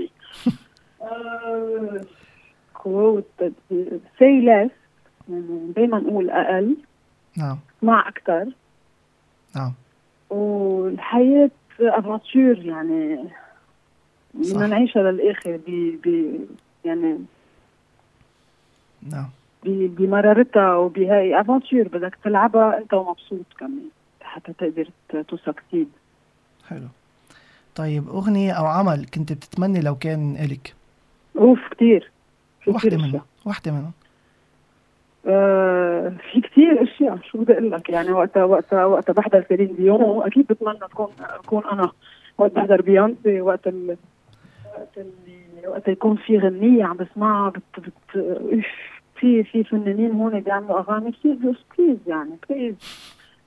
كوت 2.75 3.27
سي 4.19 4.41
ليس 4.41 4.71
دايما 5.77 5.99
نقول 5.99 6.31
أقل. 6.31 6.77
نعم. 7.37 7.59
مع 7.83 8.09
أكثر 8.09 8.47
نعم. 9.57 9.73
والحياة 10.31 11.51
افنتشور 11.81 12.59
يعني. 12.59 13.25
بدنا 14.35 14.67
نعيشها 14.67 15.11
للآخر 15.11 15.61
ب 15.67 15.99
ب 16.05 16.35
يعني 16.85 17.19
نعم. 19.03 19.29
بمرارتها 19.65 20.77
وبهاي 20.77 21.41
افنتشور 21.41 21.83
بدك 21.83 22.19
تلعبها 22.25 22.79
أنت 22.79 22.95
ومبسوط 22.95 23.47
كمان. 23.59 23.89
حتى 24.29 24.53
تقدر 24.53 24.89
ت 25.23 25.31
succeed 25.31 25.89
حلو. 26.69 26.89
طيب 27.75 28.09
أغنية 28.09 28.53
أو 28.53 28.67
عمل 28.67 29.07
كنت 29.15 29.33
بتتمني 29.33 29.81
لو 29.81 29.95
كان 29.95 30.37
إلك؟ 30.37 30.75
أوف 31.39 31.59
كثير 31.71 32.11
في 32.61 32.71
وحده 32.71 32.89
كثير 32.89 33.03
منهم 33.03 33.21
وحده 33.47 33.73
منهم. 33.73 33.93
آه 35.27 36.13
في 36.33 36.41
كثير 36.41 36.83
أشياء 36.83 37.19
شو 37.23 37.39
بدي 37.39 37.53
أقول 37.53 37.71
لك؟ 37.71 37.91
يعني 37.91 38.13
وقتها 38.13 38.45
وقتها 38.45 38.85
وقتها 38.85 39.13
بحضر 39.13 39.45
سيلين 39.49 39.77
ديون 39.77 40.27
أكيد 40.27 40.47
بتمنى 40.47 40.79
تكون 40.79 41.09
أكون 41.21 41.67
أنا. 41.67 41.91
وقت 42.39 42.53
بحضر 42.53 42.83
بيونسي 42.83 43.41
وقت 43.41 43.67
ال 43.67 43.97
وقت 44.79 44.99
اللي 44.99 45.69
وقت 45.69 45.89
يكون 45.89 46.17
في 46.17 46.39
غنية 46.39 46.85
عم 46.85 46.97
بسمعها 46.97 47.51
بت 47.51 47.63
بت 47.81 47.93
في 49.17 49.45
في 49.45 49.65
فنانين 49.65 50.13
هون 50.13 50.41
بيعملوا 50.41 50.79
أغاني. 50.79 51.13
كثير 51.13 51.35
please 51.35 51.99
يعني 52.07 52.31
please 52.51 52.75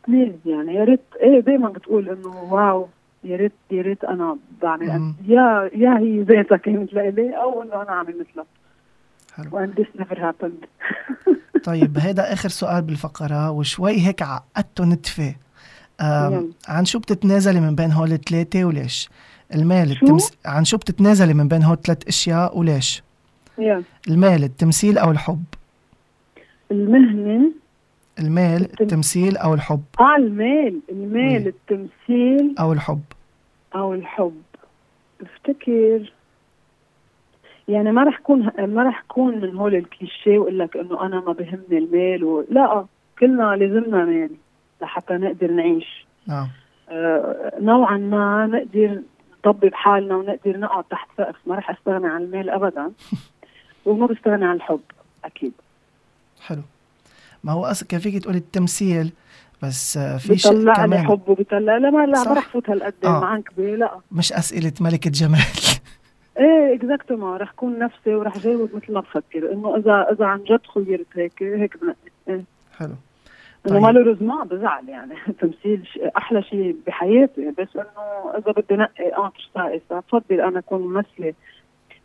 please 0.08 0.34
يعني 0.46 0.76
يا 0.76 0.84
ريت 0.84 1.02
إيه 1.22 1.40
دائما 1.40 1.70
بتقول 1.70 2.10
إنه 2.10 2.54
wow 2.54 2.88
يا 3.24 3.38
ريت 3.38 3.52
يا 3.72 3.82
ريت 3.82 4.04
أنا 4.04 4.38
بعمل. 4.62 5.14
يا 5.28 5.70
يا 5.76 5.98
هي 5.98 6.22
ذاتها 6.22 6.58
كانت 6.58 6.94
لإلي 6.94 7.38
أو 7.38 7.64
إنه 7.64 7.82
أنا 7.82 7.90
اعمل 7.90 8.16
مثلها 8.20 8.46
حلو 9.36 9.50
and 9.52 9.74
this 9.74 10.02
never 10.02 10.16
happened 10.18 10.66
طيب 11.70 11.98
هيدا 11.98 12.34
آخر 12.34 12.50
سؤال 12.50 12.82
بالفقرة 12.82 13.52
وشوي 13.52 14.00
هيك 14.00 14.22
عقدته 14.22 14.86
نتفة. 14.86 15.36
عن 16.68 16.86
شو 16.86 17.00
بتتنازلي 17.00 17.62
من 17.62 17.76
بين 17.76 17.92
هول 17.92 18.12
الثلاثه 18.12 18.66
وليش؟ 18.66 19.10
المال 19.56 19.88
شو؟ 19.88 20.06
التمس... 20.06 20.32
عن 20.46 20.66
شو 20.66 20.78
بتتنازلي 20.78 21.34
من 21.34 21.48
بين 21.48 21.64
هول 21.64 21.74
الثلاث 21.74 22.08
أشياء 22.08 22.58
وليش؟ 22.58 23.04
يا 23.58 23.84
المال 24.08 24.44
التمثيل 24.44 24.98
أو 24.98 25.12
الحب؟ 25.12 25.44
المهنة 26.72 27.52
المال 28.22 28.62
التم- 28.62 28.82
التمثيل 28.84 29.38
أو 29.38 29.54
الحب؟ 29.54 29.84
آه 30.00 30.16
المال 30.16 30.80
المال 30.92 31.42
وي. 31.44 31.48
التمثيل 31.48 32.56
أو 32.60 32.74
الحب. 32.74 33.02
أو 33.76 33.94
الحب. 33.94 34.42
افتكر. 35.22 36.14
يعني 37.68 37.92
ما 37.92 38.04
رح 38.04 38.18
كون 38.20 38.52
ما 38.60 38.84
رح 38.84 39.02
كون 39.08 39.42
من 39.42 39.56
هول 39.56 39.76
الكليشيه 39.76 40.38
وأقول 40.40 40.60
لك 40.60 40.78
إنه 40.78 41.06
أنا 41.06 41.20
ما 41.20 41.34
بهمني 41.34 41.78
المال 41.78 42.24
و... 42.24 42.46
لا 42.50 42.86
كلنا 43.20 43.56
لازمنا 43.56 44.06
مال 44.06 44.30
لحتى 44.82 45.14
نقدر 45.14 45.52
نعيش. 45.52 46.06
نعم. 46.28 46.48
آه 46.90 47.54
نوعا 47.60 47.98
ما 47.98 48.46
نقدر 48.46 49.02
نطبب 49.40 49.74
حالنا 49.74 50.16
ونقدر 50.16 50.58
نقعد 50.58 50.84
تحت 50.84 51.08
سقف. 51.18 51.36
ما 51.48 51.56
رح 51.56 51.70
استغنى 51.70 52.08
عن 52.08 52.22
المال 52.22 52.50
ابدا. 52.50 52.92
وما 53.86 54.06
بستغني 54.08 54.46
عن 54.46 54.56
الحب 54.56 54.80
أكيد. 55.26 55.54
حلو. 56.42 56.62
ما 57.44 57.52
هو 57.52 57.66
أصلا 57.66 57.88
كان 57.88 58.00
فيك 58.00 58.24
تقولي 58.24 58.38
التمثيل 58.38 59.14
بس 59.64 59.98
آه، 59.98 60.18
في 60.18 60.38
شيء 60.38 60.52
بيطلع 60.52 60.74
لي 60.74 60.88
كمان 60.88 61.08
حب 61.08 61.30
وبيطلع 61.30 61.78
لا 61.78 61.90
ما 61.90 62.06
لا. 62.06 62.24
ما 62.24 62.34
رح 62.34 62.50
فوت 62.50 62.70
هالقد 62.70 62.94
آه. 63.04 63.20
معك 63.20 63.50
لا 63.58 64.00
مش 64.12 64.34
أسئلة 64.34 64.74
ملكة 64.82 65.10
جمال 65.10 65.40
إيه 66.38 66.76
exactement 66.76 67.38
رح 67.38 67.52
كون 67.52 67.80
نفسي 67.80 68.16
ورح 68.16 68.38
جاوب 68.38 68.70
مثل 68.76 68.94
ما 68.94 69.00
بفكر 69.00 69.52
إنه 69.54 69.76
اذا 69.76 70.08
إذا 70.12 70.26
عن 70.26 70.44
جد 70.44 70.62
خيرت 70.76 71.08
هيك 71.16 71.44
هيك 71.44 71.78
بنقي 71.82 71.96
إيه. 72.28 72.44
حلو 72.78 72.96
إنه 73.68 73.74
طيب. 73.74 73.84
malheureusement 73.84 74.48
بزعل 74.48 74.90
يعني 74.90 75.14
التمثيل 75.30 75.88
أحلى 76.18 76.44
شيء 76.44 76.76
بحياتي 76.88 77.54
بس 77.58 77.68
إنه 77.76 78.38
إذا 78.38 78.52
بدي 78.52 78.76
نقي 78.76 79.08
entre 79.08 79.50
ça 79.54 79.63
et 79.63 79.72
ça 79.72 79.82
بفضل 79.92 80.42
أنا 80.42 80.60
أكون 80.60 80.82
ممثلة 80.82 81.34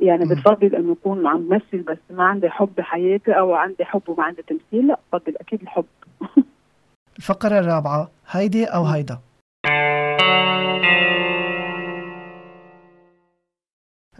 يعني. 0.01 0.25
بتفضل 0.25 0.75
إنه 0.75 0.93
اكون 0.93 1.27
عم 1.27 1.49
بمثل 1.49 1.83
بس 1.83 1.99
ما 2.11 2.25
عندي 2.25 2.49
حب 2.51 2.69
بحياتي 2.79 3.33
أو 3.33 3.55
عندي 3.55 3.85
حب 3.85 4.03
وما 4.09 4.25
عندي 4.25 4.43
تمثيل 4.43 4.87
لا 4.87 4.99
بفضل 5.13 5.37
أكيد 5.37 5.63
الحب. 5.63 5.85
الفقرة 7.17 7.59
الرابعة 7.59 8.11
هيدي 8.31 8.65
أو 8.65 8.85
هيدا. 8.85 9.19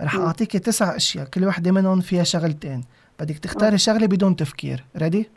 رح 0.01 0.15
أعطيك 0.17 0.53
تسع 0.57 0.97
أشياء 0.97 1.27
كل 1.27 1.45
وحدة 1.45 1.73
منهم 1.73 2.01
فيها 2.01 2.25
شغلتين. 2.25 2.85
بدك 3.21 3.39
تختاري 3.39 3.79
شغلة 3.79 4.07
بدون 4.07 4.37
تفكير. 4.37 4.85
ready 4.97 5.29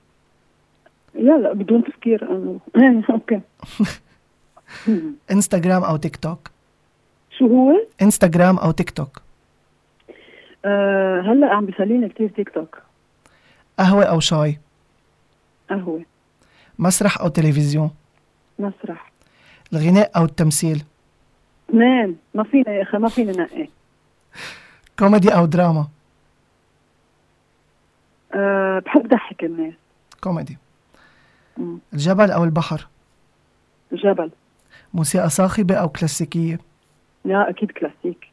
يلا 1.15 1.53
بدون 1.53 1.83
تفكير. 1.83 2.27
إيه، 2.77 3.01
okay. 3.13 3.41
انستغرام 5.31 5.83
أو 5.83 5.95
تيك 5.97 6.15
توك 6.15 6.49
شو 7.37 7.47
هو؟ 7.47 7.71
انستغرام 8.01 8.57
أو 8.57 8.71
تيك 8.71 8.89
توك 8.89 9.21
آه 10.65 11.21
هلا 11.21 11.53
عم 11.53 11.65
بيسليني 11.65 12.09
كثير 12.09 12.29
تيك 12.29 12.49
توك. 12.49 12.77
قهوة 13.79 14.03
أو 14.03 14.19
شاي؟ 14.19 14.59
قهوة. 15.69 16.05
مسرح 16.79 17.21
أو 17.21 17.27
تلفزيون؟ 17.27 17.91
مسرح. 18.59 19.11
الغناء 19.73 20.11
أو 20.17 20.25
التمثيل؟ 20.25 20.83
اثنين. 21.69 22.17
ما 22.33 22.43
فينا 22.43 22.71
يا 22.71 22.83
أخي 22.83 22.97
ما 22.97 23.09
فينا 23.09 23.31
نقي. 23.31 23.69
كوميدي 24.99 25.35
أو 25.35 25.45
دراما؟ 25.45 25.87
أه 28.33 28.79
بحب 28.79 29.07
ضحك 29.07 29.43
الناس. 29.43 29.73
كوميدي. 30.21 30.57
الجبل 31.93 32.31
أو 32.31 32.43
البحر؟ 32.43 32.87
جبل. 33.91 34.31
موسيقى 34.93 35.29
صاخبة 35.29 35.75
أو 35.75 35.89
كلاسيكية؟ 35.89 36.59
لا 37.25 37.49
أكيد 37.49 37.71
كلاسيك. 37.71 38.27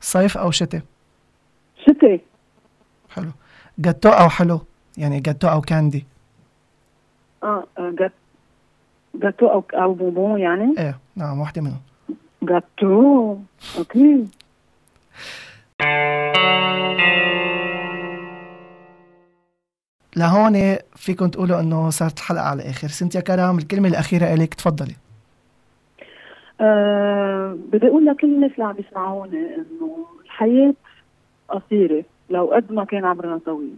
صيف 0.00 0.38
أو 0.38 0.50
شتاء؟ 0.50 0.82
شتي 1.86 2.20
حلو. 3.10 3.30
جاتو 3.78 4.08
أو 4.08 4.28
حلو؟ 4.28 4.60
يعني 4.98 5.20
جاتو 5.20 5.48
أو 5.48 5.60
candy؟ 5.60 6.06
آه 7.42 7.64
آه، 7.78 7.90
جات 7.98 8.12
جاتو 9.14 9.46
أو 9.46 9.64
أو 9.74 9.94
بونبون 9.94 10.40
يعني؟ 10.40 10.74
إيه 10.78 10.98
نعم 11.16 11.40
واحدة 11.40 11.62
منهم. 11.62 11.80
جاتو 12.42 13.36
okay. 13.78 14.26
لهون 20.16 20.76
فيكم 20.96 21.28
تقولوا 21.28 21.60
إنه 21.60 21.90
صارت 21.90 22.18
الحلقة 22.18 22.44
على 22.44 22.62
الآخر. 22.62 22.88
سنتيا 22.88 23.20
كرام 23.20 23.58
الكلمة 23.58 23.88
الأخيرة 23.88 24.34
إليك 24.34 24.54
تفضلي. 24.54 24.94
آه 26.60 27.58
بدي 27.72 27.86
أقول 27.88 28.06
لكل 28.06 28.26
الناس 28.26 28.50
اللي 28.50 28.64
عم 28.64 28.72
بيسمعوني 28.72 29.36
إنه 29.36 30.06
الحياة 30.24 30.74
قصيرة 31.48 32.04
لو 32.30 32.46
قد 32.46 32.72
ما 32.72 32.84
كان 32.84 33.04
عمرنا 33.04 33.38
طويل. 33.38 33.76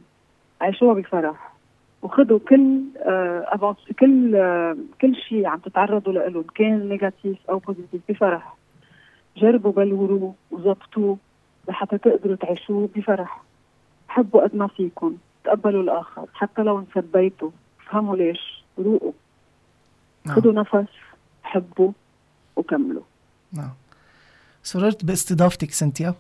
عيشوها 0.61 0.95
بفرح. 0.95 1.53
وخذوا 2.03 2.39
كل 2.39 2.81
آه 2.99 3.77
كل 4.01 4.37
آه 4.37 4.77
كل 5.01 5.17
شيء 5.17 5.47
عم 5.47 5.59
تتعرضوا 5.59 6.13
له 6.13 6.45
كان 6.55 6.89
negative 6.89 7.39
أو 7.51 7.59
positive 7.59 8.01
بفرح. 8.09 8.57
جربوا 9.37 9.73
بلوروه 9.73 10.35
وظبطوه 10.51 11.19
لحتى 11.69 11.99
تقدروا 11.99 12.37
تعيشوه 12.37 12.89
بفرح. 12.97 13.43
حبوا 14.09 14.43
قد 14.43 14.57
ما 14.57 14.67
فيكم 14.67 15.17
تقبلوا 15.45 15.83
الآخر 15.83 16.27
حتى 16.35 16.63
لو 16.63 16.79
انسبيتوا 16.79 17.51
فهموا 17.87 18.17
ليش؟ 18.17 18.65
روقوا 18.79 19.13
نعم. 20.25 20.37
خذوا 20.37 20.53
نفس 20.53 20.89
حبوا 21.43 21.93
وكملوا. 22.57 23.03
نعم. 23.53 23.73
سررت 24.63 25.05
باستضافتك 25.05 25.71
سنتيا. 25.71 26.15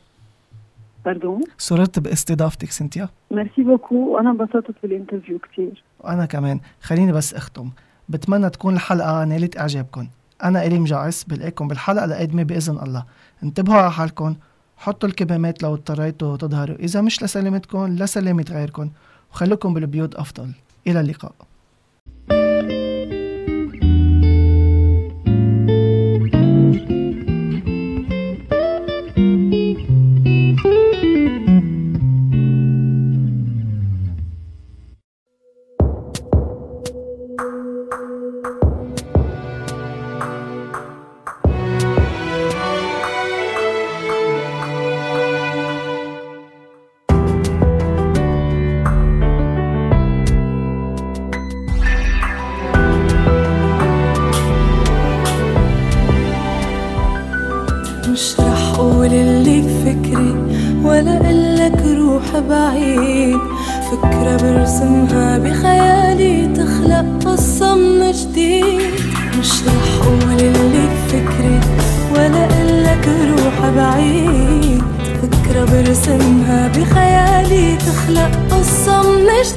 pardon 1.07 1.41
سررت 1.59 1.99
باستضافتك 1.99 2.71
سنتيا 2.71 3.09
merci 3.31 3.63
beaucoup 3.63 3.95
وأنا 3.95 4.31
انبسطت 4.31 4.75
بال 4.83 4.93
interview 4.93 5.39
كثير 5.39 5.85
وأنا 6.01 6.27
كمان. 6.27 6.61
خليني 6.81 7.13
بس 7.13 7.35
أختم. 7.35 7.71
بتمنى 8.09 8.51
تكون 8.51 8.75
الحلقة 8.75 9.25
نالت 9.25 9.59
إعجابكم. 9.59 10.09
أنا 10.45 10.67
إلي 10.67 10.79
مجعس 10.79 11.25
بلاقيكم 11.25 11.69
بالحلقة 11.69 12.05
القادمة 12.05 12.43
بإذن 12.43 12.79
الله. 12.79 13.05
انتبهوا 13.43 13.79
على 13.79 13.93
حالكم. 13.93 14.35
حطوا 14.77 15.09
الكمامات 15.09 15.63
لو 15.63 15.75
اضطريتوا 15.75 16.37
تظهروا. 16.37 16.77
إذا 16.77 17.01
مش 17.01 17.23
لسلامتكم 17.23 17.87
لسلامة 17.87 18.47
غيركم. 18.51 18.91
وخلوكم 19.33 19.75
بالبيوت 19.75 20.15
أفضل. 20.15 20.53
إلى 20.87 21.01
اللقاء. 21.01 21.33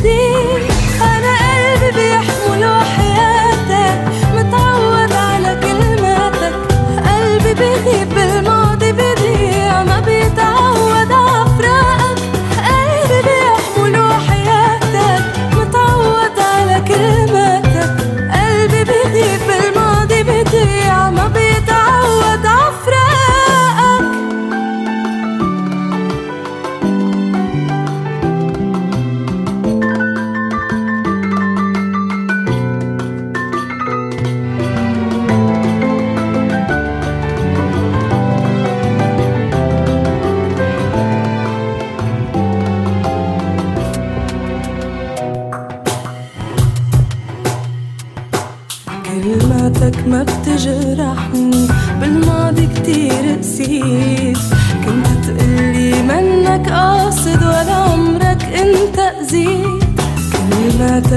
من 0.03 0.68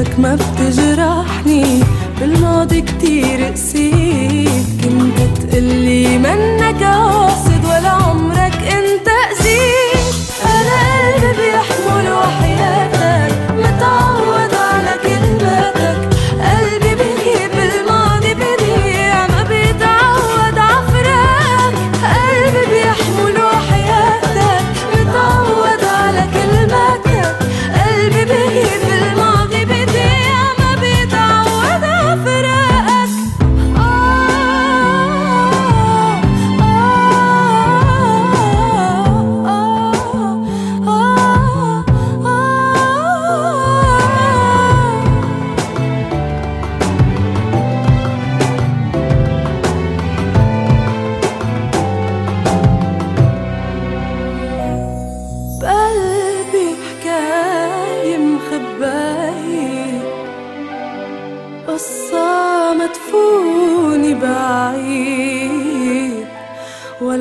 كلماتك 0.02 0.20
ما 0.20 0.34
بتجرحني. 0.34 1.80
بالماضي 2.20 2.80
كتير 2.80 3.44
قسيت. 3.44 4.48
كنت 4.84 5.38
تقلي 5.42 6.18
منك 6.18 6.82
قاصد 6.82 7.31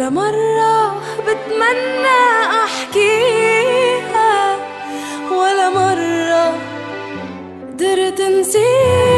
ولا 0.01 0.09
مرة 0.09 0.93
بتمنى 1.27 2.21
أحكيها 2.65 4.55
ولا 5.31 5.69
مرة 5.69 6.53
قدرت 7.69 8.21
نسيت 8.21 9.10